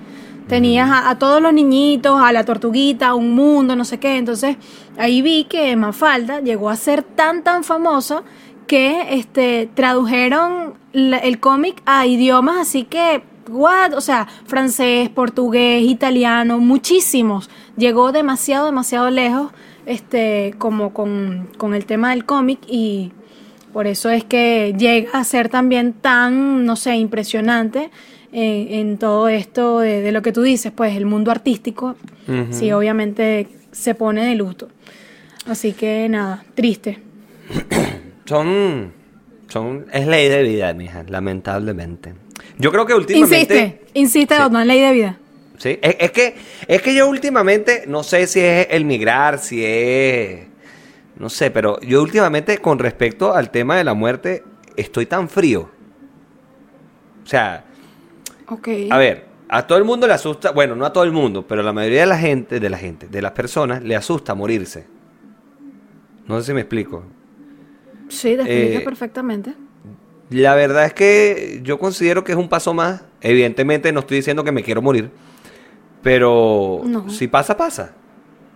[0.51, 4.17] Tenías a, a todos los niñitos, a la tortuguita, a un mundo, no sé qué.
[4.17, 4.57] Entonces,
[4.99, 8.25] ahí vi que Mafalda llegó a ser tan, tan famosa
[8.67, 13.95] que este, tradujeron la- el cómic a idiomas así que, what?
[13.95, 17.49] O sea, francés, portugués, italiano, muchísimos.
[17.77, 19.53] Llegó demasiado, demasiado lejos
[19.87, 23.13] este, como con, con el tema del cómic y
[23.73, 27.91] por eso es que llega a ser también tan, no sé, impresionante
[28.33, 31.97] en, en todo esto de, de lo que tú dices, pues el mundo artístico,
[32.51, 34.69] sí, obviamente se pone de luto.
[35.47, 36.99] Así que nada, triste.
[38.27, 38.93] Son,
[39.49, 42.15] son, es ley de vida, mija, lamentablemente.
[42.59, 43.37] Yo creo que últimamente...
[43.37, 44.41] Insiste, insiste, Sí.
[44.41, 45.19] Otman, ley de vida.
[45.59, 46.37] Sí, es, es que,
[46.69, 50.47] es que yo últimamente, no sé si es el migrar, si es,
[51.17, 54.45] no sé, pero yo últimamente con respecto al tema de la muerte,
[54.77, 55.69] estoy tan frío.
[57.25, 57.65] O sea,
[58.91, 61.61] A ver, a todo el mundo le asusta, bueno, no a todo el mundo, pero
[61.61, 64.87] a la mayoría de la gente, de la gente, de las personas, le asusta morirse.
[66.27, 67.05] No sé si me explico.
[68.09, 69.55] Sí, te eh, perfectamente.
[70.31, 73.03] La verdad es que yo considero que es un paso más.
[73.21, 75.11] Evidentemente no estoy diciendo que me quiero morir,
[76.03, 77.09] pero No.
[77.11, 77.95] si pasa, pasa.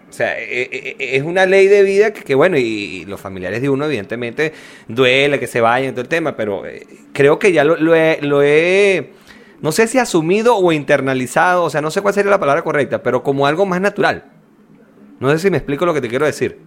[0.08, 3.20] O sea, e- e- e- es una ley de vida que, que, bueno, y, los
[3.20, 4.52] familiares de uno evidentemente
[4.86, 8.20] duele que se vayan todo el tema, pero eh, creo que ya lo, lo he,
[8.22, 9.12] lo he,
[9.64, 13.02] no sé si asumido o internalizado, o sea, no sé cuál sería la palabra correcta,
[13.02, 14.24] pero como algo más natural.
[15.20, 16.60] No sé si me explico lo que te quiero decir.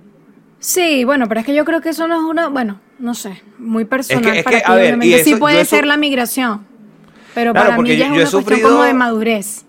[0.59, 3.43] Sí, bueno, pero es que yo creo que eso no es una, bueno, no sé,
[3.59, 5.23] muy personal Es que- es para que, ti, a ver, y obviamente.
[5.23, 6.65] sí puede ser la migración,
[7.35, 9.63] pero Claro, para mí ya yo- es una cuestión sufrido- como de madurez.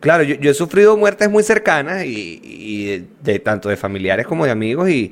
[0.00, 4.26] Claro, yo, yo he sufrido muertes muy cercanas y, y de, de tanto de familiares
[4.26, 5.10] como de amigos y,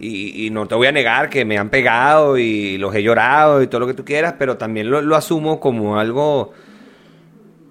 [0.00, 3.60] y- y no te voy a negar que me han pegado y los he llorado
[3.62, 6.52] y todo lo que tú quieras, pero también lo, lo asumo como algo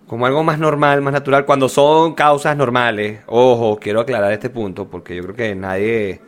[0.07, 3.21] como algo más normal, más natural, cuando son causas normales.
[3.27, 6.21] Ojo, quiero aclarar este punto porque yo creo que nadie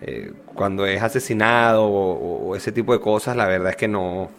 [0.00, 4.30] eh, cuando es asesinado o, o ese tipo de cosas, la verdad es que no,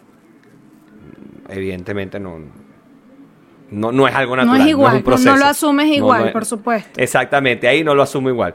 [1.48, 2.38] evidentemente no,
[3.70, 4.60] no, no es algo No natural.
[4.62, 7.00] es igual, un no- no, lo asumes No, igual, no es- por supuesto.
[7.00, 8.54] Exactamente, ahí no lo asumo igual.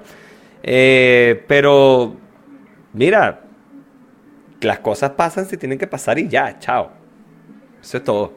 [0.63, 2.15] Eh, pero,
[2.93, 3.41] mira,
[4.61, 6.91] las cosas pasan si tienen que pasar y ya, chao.
[7.81, 8.33] Eso es todo.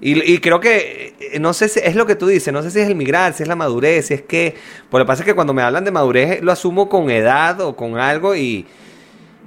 [0.00, 2.80] Y, creo que, eh, no sé si es lo que tú dices, no sé si
[2.80, 4.54] es el migrar, si es la madurez, si es que...
[4.90, 7.60] Pues lo que pasa es que cuando me hablan de madurez lo asumo con edad
[7.62, 8.66] o con algo y,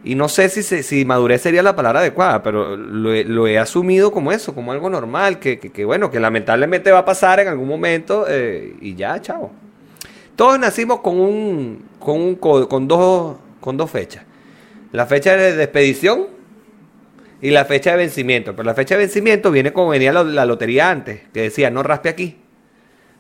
[0.03, 4.31] y no sé si, si madurez sería la palabra adecuada, pero lo, he- asumido como
[4.31, 7.67] eso, como algo normal, que, que- que, bueno, que lamentablemente va a pasar en algún
[7.67, 9.51] momento eh, y ya, chao.
[10.35, 14.23] Todos nacimos con un, con un co- con dos, con dos fechas.
[14.91, 16.27] La fecha de, de expedición
[17.41, 18.53] y la fecha de vencimiento.
[18.55, 21.83] Pero la fecha de vencimiento viene como venía la, la lotería antes, que decía no
[21.83, 22.37] raspe aquí.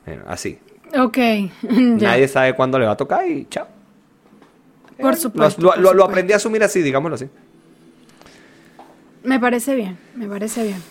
[0.05, 0.59] Bueno, así.
[0.97, 1.17] Ok,
[1.69, 3.67] Nadie sabe cuándo le va a tocar y chao.
[4.99, 5.61] por supuesto.
[5.61, 6.09] lo- por lo- lo supuesto.
[6.11, 7.29] aprendí a asumir así, digámoslo así.
[9.23, 10.81] Me parece bien, me parece bien.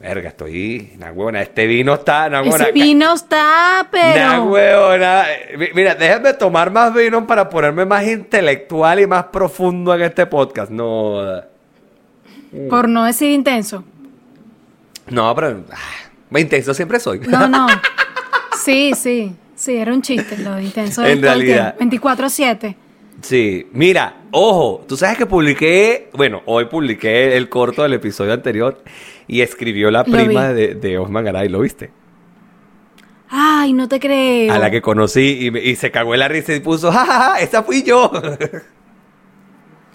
[0.00, 0.92] Verga, estoy.
[0.96, 1.42] Una huevona.
[1.42, 2.26] Este vino está.
[2.28, 2.64] Una huevona.
[2.64, 4.44] Ese vino está, Una pero...
[4.44, 5.24] huevona.
[5.58, 10.26] Mi- Mira, déjame tomar más vino para ponerme más intelectual y más profundo en este
[10.26, 10.70] podcast.
[10.70, 11.42] No.
[12.70, 13.84] Por no decir intenso.
[15.08, 15.64] No, pero.
[15.72, 17.20] ah, intenso siempre soy.
[17.20, 17.66] No, no.
[18.60, 21.06] Sí, sí, sí, era un chiste lo de intenso.
[21.06, 21.76] En realidad.
[21.76, 22.08] tiempo.
[22.08, 22.74] 24-7.
[23.22, 28.82] Sí, mira, ojo, tú sabes que publiqué, bueno, hoy publiqué el corto del episodio anterior
[29.28, 30.54] y escribió la Lo prima vi.
[30.54, 31.90] de, de Osman Garay, ¿lo viste?
[33.30, 34.52] Ay, no te creo.
[34.52, 37.06] A la que conocí y, me- y se cagó en la risa y puso, ¡Ja,
[37.06, 38.10] ja, ja, esa fui yo.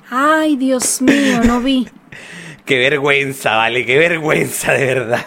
[0.09, 1.87] Ay, Dios mío, no vi.
[2.65, 5.25] qué vergüenza, vale, qué vergüenza, de verdad.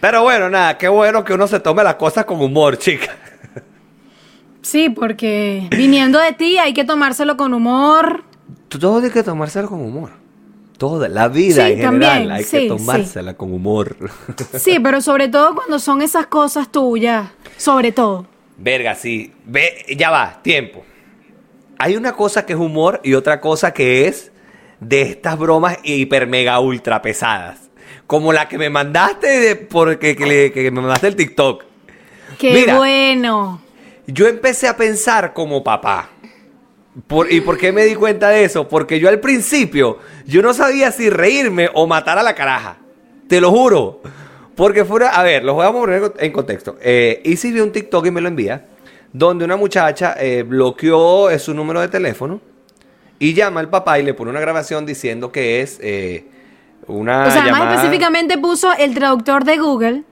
[0.00, 3.16] Pero bueno, nada, qué bueno que uno se tome las cosas con humor, chica.
[4.62, 8.24] Sí, porque viniendo de ti hay que tomárselo con humor.
[8.68, 10.10] Todo hay que tomárselo con humor.
[10.76, 12.68] Toda la vida Sí, en general también, hay sí, que sí.
[12.68, 13.96] tomársela con humor.
[14.54, 17.28] Sí, pero sobre todo cuando son esas cosas tuyas.
[17.56, 18.26] Sobre todo.
[18.58, 19.32] Verga, sí.
[19.44, 20.84] Ve, ya va, tiempo.
[21.78, 24.30] Hay una cosa que es humor y otra cosa que es
[24.80, 27.68] de estas bromas hiper mega ultra pesadas.
[28.06, 31.64] Como la que me mandaste de, porque que, le- que me mandaste el TikTok.
[32.38, 32.76] Qué Mira.
[32.76, 33.60] bueno.
[34.06, 36.10] Yo empecé a pensar como papá.
[37.06, 38.66] Por- ¿Y por qué me di cuenta de eso?
[38.68, 42.78] Porque yo al principio, yo no sabía si reírme o matar a la caraja.
[43.28, 44.00] Te lo juro.
[44.56, 46.76] Porque fuera, a ver, los voy a poner en contexto.
[46.82, 48.64] Eh, Isis vio un TikTok y me lo envía,
[49.12, 52.40] donde una muchacha eh, bloqueó eh, su número de teléfono
[53.18, 56.26] y llama al papá y le pone una grabación diciendo que es eh,
[56.86, 57.64] una o sea, llamada...
[57.64, 60.04] más específicamente puso el traductor de Google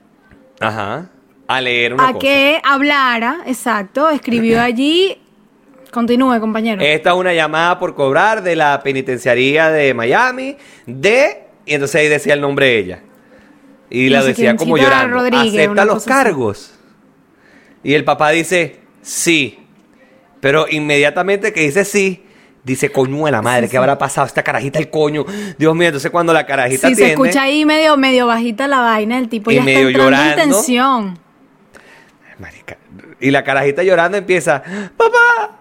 [0.59, 1.09] Ajá.
[1.47, 2.19] A leer una a cosa.
[2.19, 5.21] que hablara, exacto, escribió allí.
[5.91, 6.81] Continúe, compañero.
[6.81, 11.45] Esta es una llamada por cobrar de la penitenciaría de Miami, de...
[11.65, 12.99] Y entonces ahí decía el nombre de ella.
[13.89, 15.17] Y la decía como Chita llorando.
[15.17, 16.09] Rodríguez, ¿Acepta los así.
[16.09, 16.73] cargos?
[17.83, 19.59] Y el papá dice, sí.
[20.41, 22.25] Pero inmediatamente que dice sí,
[22.67, 23.77] dice, coño de la madre, Sí, ¿qué sí.
[23.77, 25.25] habrá pasado esta carajita el coño?
[25.57, 29.17] Dios mío, entonces cuando la carajita Sí, se escucha ahí medio, medio bajita la vaina,
[29.17, 30.41] el tipo Y ya está medio entrando llorando.
[30.43, 31.19] en tensión.
[32.39, 32.77] Marica.
[33.19, 34.61] Y la carajita llorando empieza,
[34.95, 35.57] papá,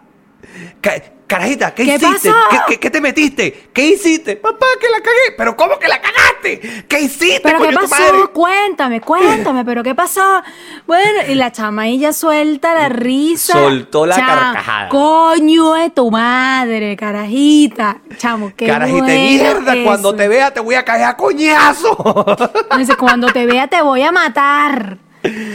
[1.26, 2.30] carajita, ¿qué, ¿Qué hiciste?
[2.50, 3.68] ¿Qué, qué, qué te metiste?
[3.72, 4.36] ¿Qué hiciste?
[4.36, 5.34] Papá, que la cagué.
[5.36, 6.84] ¿Pero cómo que la cagaste?
[6.88, 7.88] ¿Qué hiciste, ¿Pero qué tu pasó?
[7.90, 8.32] madre?
[8.32, 10.42] Cuéntame, cuéntame, ¿pero qué pasó?
[10.86, 13.54] Bueno, y la chama ahí ya suelta la risa.
[13.54, 14.88] Soltó la Cham, carcajada.
[14.88, 17.98] Coño de tu madre, carajita.
[18.16, 22.24] Chamo, qué Carajita mierda, cuando te vea te voy a caer a coñazo.
[22.78, 24.98] Dice, cuando te vea te voy a matar.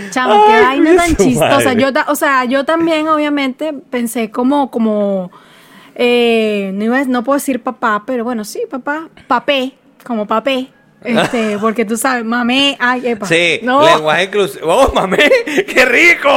[0.10, 1.74] Chamo, qué vaina tan chistosa.
[1.74, 1.82] madre.
[1.82, 5.32] Yo, o sea, yo también, obviamente, pensé como, como,
[5.96, 9.74] eh, no, iba a- no puedo decir papá, pero bueno, sí, papá, papé,
[10.06, 10.68] como papé.
[11.04, 13.26] Este, porque tú sabes, mamé, ay, epa.
[13.26, 14.68] Sí, no, lenguaje inclusivo.
[14.72, 15.30] ¡Oh, mamé!
[15.68, 16.30] ¡Qué rico!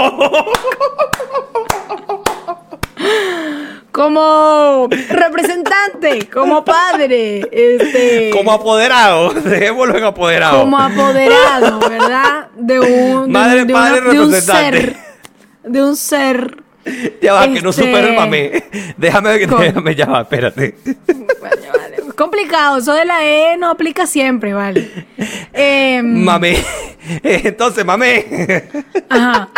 [3.92, 9.32] como representante, como padre, este, Como apoderado.
[9.34, 10.60] Dejémoslo en apoderado.
[10.60, 12.48] como apoderado, ¿verdad?
[12.56, 14.96] De un, Madre, de padre, una- de un ser,
[15.62, 16.56] de un ser
[17.22, 18.64] Ya va, que no Este- supero el mamé.
[18.96, 20.74] Déjame que déjame, ya va, espérate.
[21.40, 21.96] Vale, vale.
[22.16, 25.06] Complicado, eso de la E no aplica siempre, vale.
[25.52, 26.56] Em, Mamé.
[27.22, 28.64] Entonces, mamé.
[29.08, 29.48] Ajá.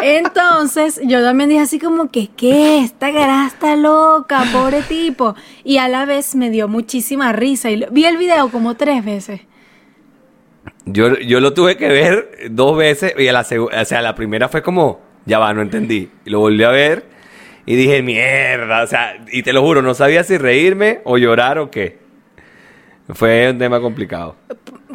[0.00, 2.78] Entonces, yo también dije así como que, ¿qué?
[2.78, 5.34] Esta cara está loca, pobre tipo.
[5.64, 7.70] Y a la vez me dio muchísima risa.
[7.70, 9.40] Y vi el video como tres veces.
[10.84, 14.48] Yo, yo lo tuve que ver dos veces y a la o sea, la primera
[14.48, 16.10] fue como, ya va, no entendí.
[16.24, 17.04] Y lo volví a ver
[17.66, 21.58] y dije, mierda, o sea, y te lo juro, no sabía si reírme o llorar
[21.58, 21.98] o qué.
[23.10, 24.36] Fue un tema complicado.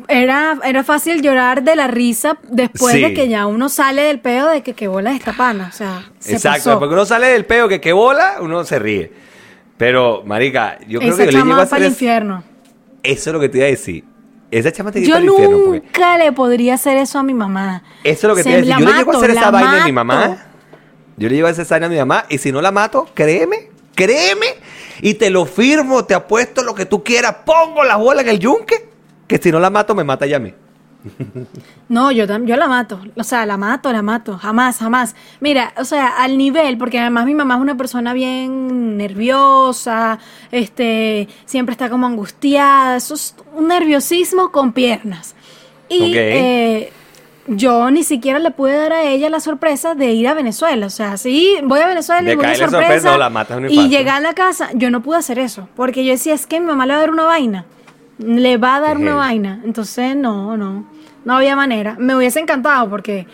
[0.08, 3.02] Era, era fácil llorar de la risa después Sí.
[3.02, 5.70] de que ya uno sale del pedo de que qué bola esta pana.
[5.72, 6.80] O sea, se Exacto, pasó.
[6.80, 9.12] porque uno sale del peo que qué bola, uno se ríe.
[9.78, 11.92] Pero, marica, yo creo Esa que yo le chama llego a va hacer para el
[11.92, 12.44] infierno.
[13.02, 14.04] Eso es lo que te iba a decir.
[14.60, 15.58] Esa chama te Yo al infierno.
[15.66, 17.84] porque- nunca le podría hacer eso a mi mamá.
[18.04, 18.78] Eso es lo que te Se- iba a decir.
[18.86, 20.38] Yo le llego a hacer esa vaina a mi mamá.
[21.18, 22.26] Yo le llevo esa vaina a mi mamá.
[22.30, 24.48] Y si no la mato, créeme, créeme.
[25.02, 27.36] Y te lo firmo, te apuesto lo que tú quieras.
[27.46, 28.90] Pongo la bola en el yunque.
[29.28, 30.54] Que si no la mato, me mata ya a mí.
[31.90, 33.00] No, yo, la mato.
[33.16, 34.38] O sea, la mato, la mato.
[34.38, 35.16] Jamás, jamás.
[35.40, 40.20] Mira, o sea, al nivel, porque además mi mamá es una persona bien nerviosa,
[40.52, 42.98] este, siempre está como angustiada.
[42.98, 45.36] Eso es un nerviosismo con piernas.
[45.90, 46.92] Y eh,
[47.48, 50.88] yo ni siquiera le pude dar a ella la sorpresa de ir a Venezuela.
[50.88, 52.80] O sea, sí, voy a Venezuela y voy a sorpresa.
[52.80, 55.68] sorpresa, no, la matas un y llegar a la casa, yo no pude hacer eso.
[55.76, 57.66] Porque yo decía, es que mi mamá le va a dar una vaina.
[58.18, 59.62] Le va a dar una vaina.
[59.66, 60.86] Entonces, no, no.
[61.26, 61.96] No había manera.
[62.00, 63.26] Me hubiese encantado porque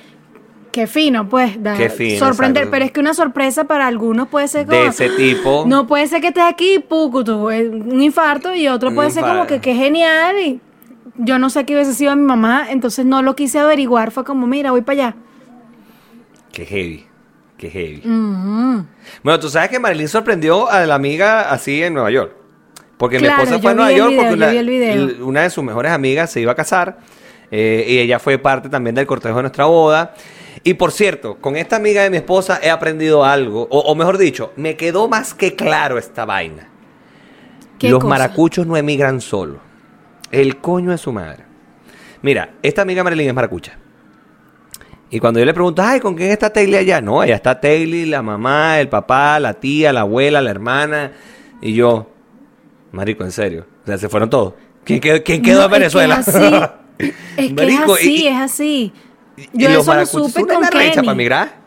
[0.72, 2.64] qué fino, pues, dar- Qué fino, sorprender.
[2.64, 2.72] exacto.
[2.72, 4.90] Pero es que una sorpresa para algunos puede ser De como.
[4.90, 5.64] ese tipo.
[5.68, 9.48] No puede ser que estés aquí, pucutu, eh, un infarto, y otro puede ser como
[9.48, 10.36] que, que genial.
[10.40, 10.62] Y
[11.18, 14.12] yo no sé qué hubiese sido mi mamá, entonces no lo quise averiguar.
[14.12, 15.16] Fue como, mira, voy para allá.
[16.52, 17.06] Qué heavy.
[17.58, 18.02] Qué heavy.
[19.24, 22.34] Bueno, tú sabes que Marilyn sorprendió a la amiga así en Nueva York.
[22.98, 26.32] Porque Claro, mi esposa fue a Nueva York video, porque una de sus mejores amigas
[26.32, 27.00] se iba a casar.
[27.52, 30.14] Eh, y ella fue parte también del cortejo de nuestra boda.
[30.64, 33.68] Y por cierto, con esta amiga de mi esposa he aprendido algo.
[33.70, 36.68] O, o mejor dicho, me quedó más que claro esta vaina.
[37.78, 38.10] ¿Qué Los cosa?
[38.10, 39.58] maracuchos no emigran solos.
[40.32, 41.46] El coño de su madre.
[42.22, 43.78] Mira, esta amiga Marilyn es maracucha.
[45.10, 47.02] Y cuando yo le pregunto, ay, ¿con quién está Taylor allá?
[47.02, 51.14] No, allá está Taylor, la mamá, el papá, la tía, la abuela, la hermana.
[51.62, 52.12] Y yo,
[52.92, 53.66] marico, en serio.
[53.84, 54.54] O sea, se fueron todos.
[54.84, 56.24] ¿Quién quedó, quién quedó No, en Venezuela?
[57.00, 58.28] Es que es así.
[58.28, 58.94] Es así,
[59.54, 60.96] Yo eso lo supe con Kenny.
[60.96, 61.60] para migrar.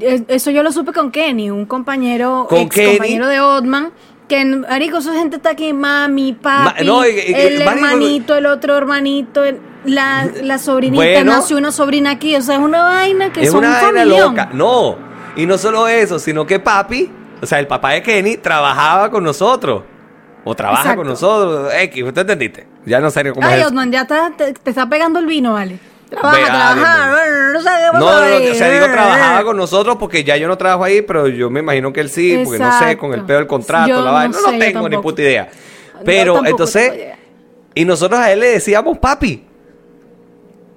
[0.00, 3.92] Es- Eso yo lo supe con Kenny, un compañero, ¿Con ex compañero de Otman.
[4.28, 9.60] Que, marico, esa gente está aquí, mami, papi, no, el hermanito, el otro hermanito, el-
[9.84, 11.32] la, la sobrinita, Bueno.
[11.32, 12.34] nació una sobrina aquí.
[12.34, 14.48] O sea, es una vaina que es son una un vaina loca.
[14.54, 14.96] No,
[15.36, 17.10] y no solo eso, sino que papi,
[17.42, 19.82] o sea, el papá de Kenny trabajaba con nosotros.
[20.44, 21.00] O trabaja Exacto.
[21.00, 21.72] con nosotros.
[21.74, 22.66] X, ¿usted entendiste?
[22.84, 23.66] Ya no sé cómo Ay, es.
[23.66, 25.78] Otman, ya está, te, te está pegando el vino, vale.
[26.10, 27.12] Trabaja, Ve, ah, trabaja.
[27.94, 30.84] No, No, no, no, o sea, digo, trabajaba con nosotros porque ya yo no trabajo
[30.84, 33.46] ahí, pero yo me imagino que él sí, porque no sé, con el peor del
[33.48, 34.36] contrato, Yo la vaina.
[34.44, 35.48] No, no tengo ni puta idea.
[36.04, 36.92] Pero entonces,
[37.74, 39.44] y nosotros a él le decíamos papi.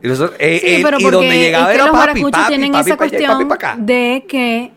[0.01, 2.47] Y, nosotros, eh, Sí, él- pero y donde llegaba es que era los papi, papi,
[2.47, 3.75] tienen papi, esa cuestión papi pa' acá.
[3.77, 4.71] de que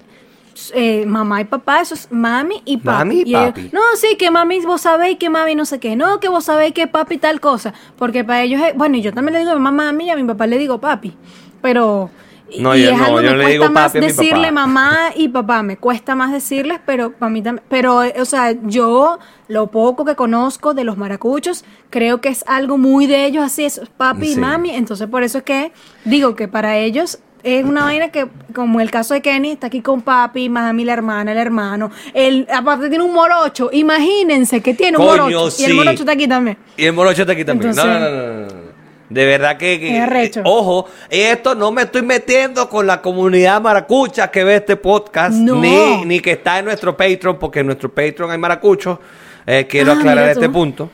[0.74, 2.98] eh, mamá y papá, eso es mami y papi.
[2.98, 3.70] Mami y papi.
[3.72, 5.96] no, sí, que mami vos sabéis que mami no sé qué.
[5.96, 7.72] No, que vos sabéis que papi tal cosa.
[7.96, 10.10] Porque para ellos es, bueno, y yo también le digo a mi mamá mami y
[10.10, 11.16] a mi papá le digo papi.
[11.62, 12.10] Pero...
[12.58, 14.48] No, y yo es no, algo yo no le me digo cuesta más papi decirle
[14.48, 14.52] papá.
[14.52, 15.62] mamá y papá.
[15.62, 17.64] Me cuesta más decirles, pero para mí también.
[17.68, 22.76] Pero, o sea, yo lo poco que conozco de los maracuchos, creo que es algo
[22.76, 24.70] muy de ellos, así es papi y mami.
[24.70, 25.72] Entonces, por eso es que
[26.04, 29.80] digo que para ellos es una vaina que, como el caso de Kenny, está aquí
[29.80, 31.90] con papi, mami, la hermana, el hermano.
[32.14, 33.70] El, aparte tiene un morocho.
[33.72, 35.62] Imagínense que tiene un Coño, morocho.
[35.62, 36.58] Y el morocho está aquí también.
[36.76, 37.74] Y el morocho está aquí también.
[37.74, 38.70] no, no, Entonces- no, no, no, no.
[39.10, 40.40] De verdad que, que- Es arrecho.
[40.44, 45.56] ojo, esto no me estoy metiendo con la comunidad maracucha que ve este podcast, No.
[45.56, 48.98] ni, ni que está en nuestro Patreon, porque en nuestro Patreon hay maracuchos.
[49.46, 50.88] Eh, quiero Ah, aclarar este punto.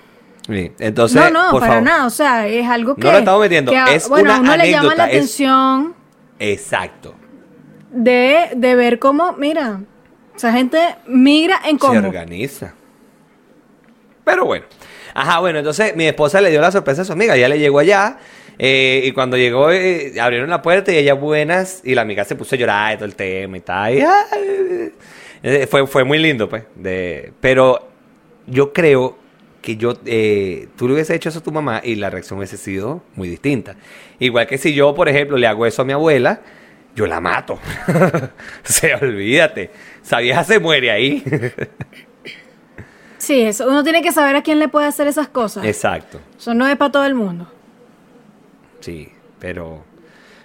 [0.47, 1.84] Sí, Entonces, no, no, por para favor.
[1.84, 2.07] nada.
[2.07, 3.03] O sea, es algo que.
[3.03, 5.11] No lo estamos metiendo, que a- es bueno, a una uno le llama la anécdota,
[5.11, 5.94] es- atención
[6.39, 7.14] Exacto.
[7.91, 9.80] de, de ver cómo, mira,
[10.37, 12.07] esa gente migra en Se combo.
[12.07, 12.74] organiza.
[14.24, 14.64] Pero bueno.
[15.14, 17.37] Ajá, bueno, entonces mi esposa le dio la sorpresa a su amiga.
[17.37, 18.18] Ya le llegó allá.
[18.59, 21.80] eh, y cuando llegó, eh, abrieron la puerta y ella buenas.
[21.84, 23.95] Y la amiga se puso a llorar y todo el tema y tal.
[23.95, 24.93] y, ay,
[25.43, 26.64] eh, fue, fue muy lindo, pues.
[26.74, 27.89] De, pero
[28.47, 29.16] yo creo
[29.67, 32.57] que yo, eh, tú le hubiese hecho eso a tu mamá y la reacción hubiese
[32.57, 33.75] sido muy distinta.
[34.21, 36.41] Igual que si yo, por ejemplo, le hago eso a mi abuela,
[36.95, 37.59] yo la mato.
[38.62, 39.73] se olvídate.
[40.05, 41.25] Esa vieja se muere ahí.
[43.19, 43.67] Sí, eso.
[43.67, 45.64] Uno tiene que saber a quién le puede hacer esas cosas.
[45.64, 46.21] Exacto.
[46.39, 47.51] Eso no es para todo el mundo.
[48.79, 49.09] Sí,
[49.41, 49.85] pero.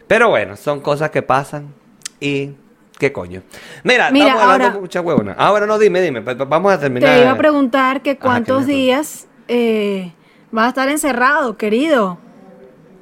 [0.07, 1.75] Pero bueno, son cosas que pasan
[2.19, 2.55] y.
[3.01, 3.41] ¿Qué coño?
[3.83, 5.35] Mira, Mira, estamos hablando ahora- mucha huevona.
[5.35, 6.19] Ah, bueno, no, dime, dime.
[6.19, 7.09] Vamos a terminar.
[7.15, 10.13] Te iba a preguntar que cuántos ¿qué me días eh,
[10.51, 12.19] vas a estar encerrado, querido.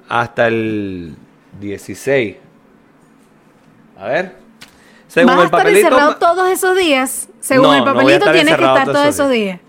[0.08, 1.18] Hasta el
[1.60, 2.38] 16.
[3.98, 4.36] A ver.
[5.10, 5.88] Según vas a el estar papelito.
[5.88, 7.28] encerrado ma- todos esos días.
[7.42, 9.60] Según No, el a papelito estar tienes que encerrado estar todos esos días.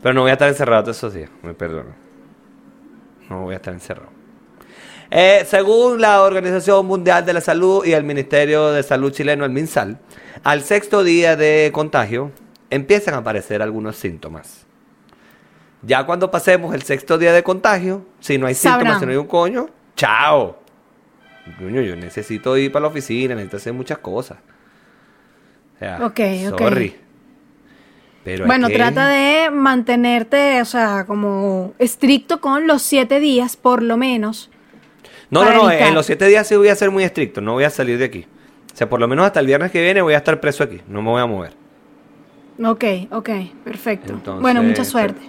[0.00, 1.30] Pero no voy a estar encerrado todos esos días.
[1.42, 1.90] Me perdono.
[3.28, 4.10] No voy a estar encerrado.
[5.10, 9.50] Eh, según la Organización Mundial de la Salud y el Ministerio de Salud chileno, el
[9.52, 9.98] MinSal,
[10.42, 12.32] al sexto día de contagio
[12.70, 14.66] empiezan a aparecer algunos síntomas.
[15.82, 19.18] Ya cuando pasemos el sexto día de contagio, si no hay síntomas, si no hay
[19.18, 20.58] un coño, chao.
[21.58, 24.38] Coño, yo necesito ir para la oficina, necesito hacer muchas cosas.
[25.76, 26.20] O sea, Ok,
[26.52, 26.58] ok.
[26.58, 26.96] sorry.
[28.24, 33.96] Pero Bueno, trata de mantenerte, o sea, como estricto con los siete días, por lo
[33.96, 34.50] menos.
[35.30, 35.88] No, no, no, evitar.
[35.88, 38.04] en los siete días sí voy a ser muy estricto, no voy a salir de
[38.04, 38.26] aquí.
[38.72, 40.80] O sea, por lo menos hasta el viernes que viene voy a estar preso aquí,
[40.88, 41.52] no me voy a mover.
[42.62, 43.30] Ok, ok,
[43.64, 44.12] perfecto.
[44.12, 45.20] Entonces, bueno, mucha suerte.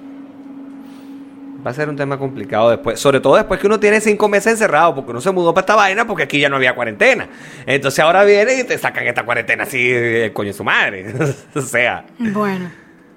[1.66, 4.54] Va a ser un tema complicado después, sobre todo después que uno tiene cinco meses
[4.54, 7.28] encerrado, porque uno se mudó para esta vaina porque aquí ya no había cuarentena.
[7.66, 11.14] Entonces ahora vienen y te sacan esta cuarentena así, el coño de su madre.
[11.56, 12.72] o sea, Bueno,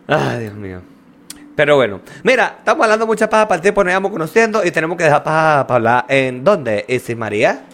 [0.08, 0.80] ay, Dios mío.
[1.60, 4.96] Pero bueno, mira, estamos hablando mucha paja para el tiempo, nos íbamos conociendo y tenemos
[4.96, 7.64] que dejar paja para hablar en dónde, Isis María.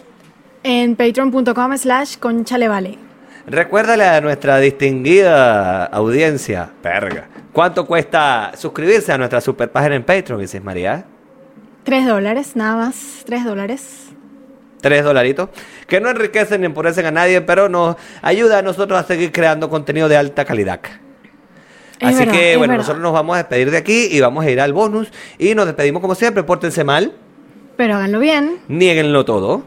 [0.61, 2.97] en patreon.com slash conchalevale.
[3.45, 10.41] Recuérdale a nuestra distinguida audiencia, perga, ¿cuánto cuesta suscribirse a nuestra super página en Patreon,
[10.41, 11.05] Isis María?
[11.85, 14.09] Tres dólares, nada más, tres dólares.
[14.81, 15.47] Tres dolaritos,
[15.87, 19.69] que no enriquecen ni empobrece a nadie, pero nos ayuda a nosotros a seguir creando
[19.69, 20.81] contenido de alta calidad.
[21.99, 22.77] Es Así verdad, que, bueno, verdad.
[22.83, 25.11] nosotros nos vamos a despedir de aquí y vamos a ir al bonus.
[25.39, 27.13] Y nos despedimos como siempre, pórtense mal,
[27.75, 28.57] Pero háganlo bien.
[28.67, 29.63] nieguenlo todo,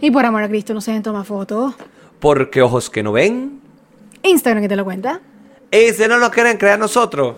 [0.00, 1.74] Y por amor a Cristo, no se den tomar fotos.
[2.18, 3.60] porque ojos que no ven.
[4.22, 5.20] Instagram que te lo cuenta.
[5.70, 7.36] Y si no lo quieren crear nosotros,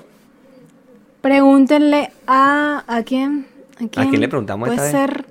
[1.21, 2.85] Pregúntenle a...
[2.87, 3.47] ¿A quién?
[3.75, 5.11] ¿A quién, quién le preguntamos Puede esta vez?
[5.11, 5.27] ser...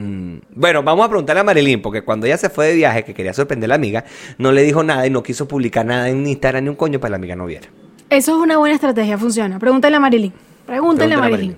[0.00, 3.12] Mm, Bueno, vamos a preguntarle a Marilyn, porque cuando ella se fue de viaje, que
[3.14, 4.04] quería sorprender a la amiga,
[4.38, 7.08] no le dijo nada y no quiso publicar nada en Instagram ni un coño para
[7.08, 7.68] que la amiga no viera.
[8.08, 9.58] Eso es una buena estrategia, funciona.
[9.58, 10.32] Pregúntale a Marilyn.
[10.66, 11.56] Pregúntale a Pregúntale a Marilyn.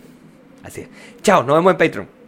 [0.63, 0.89] Así es.
[1.23, 2.22] Chao, nos vemos en Patreon.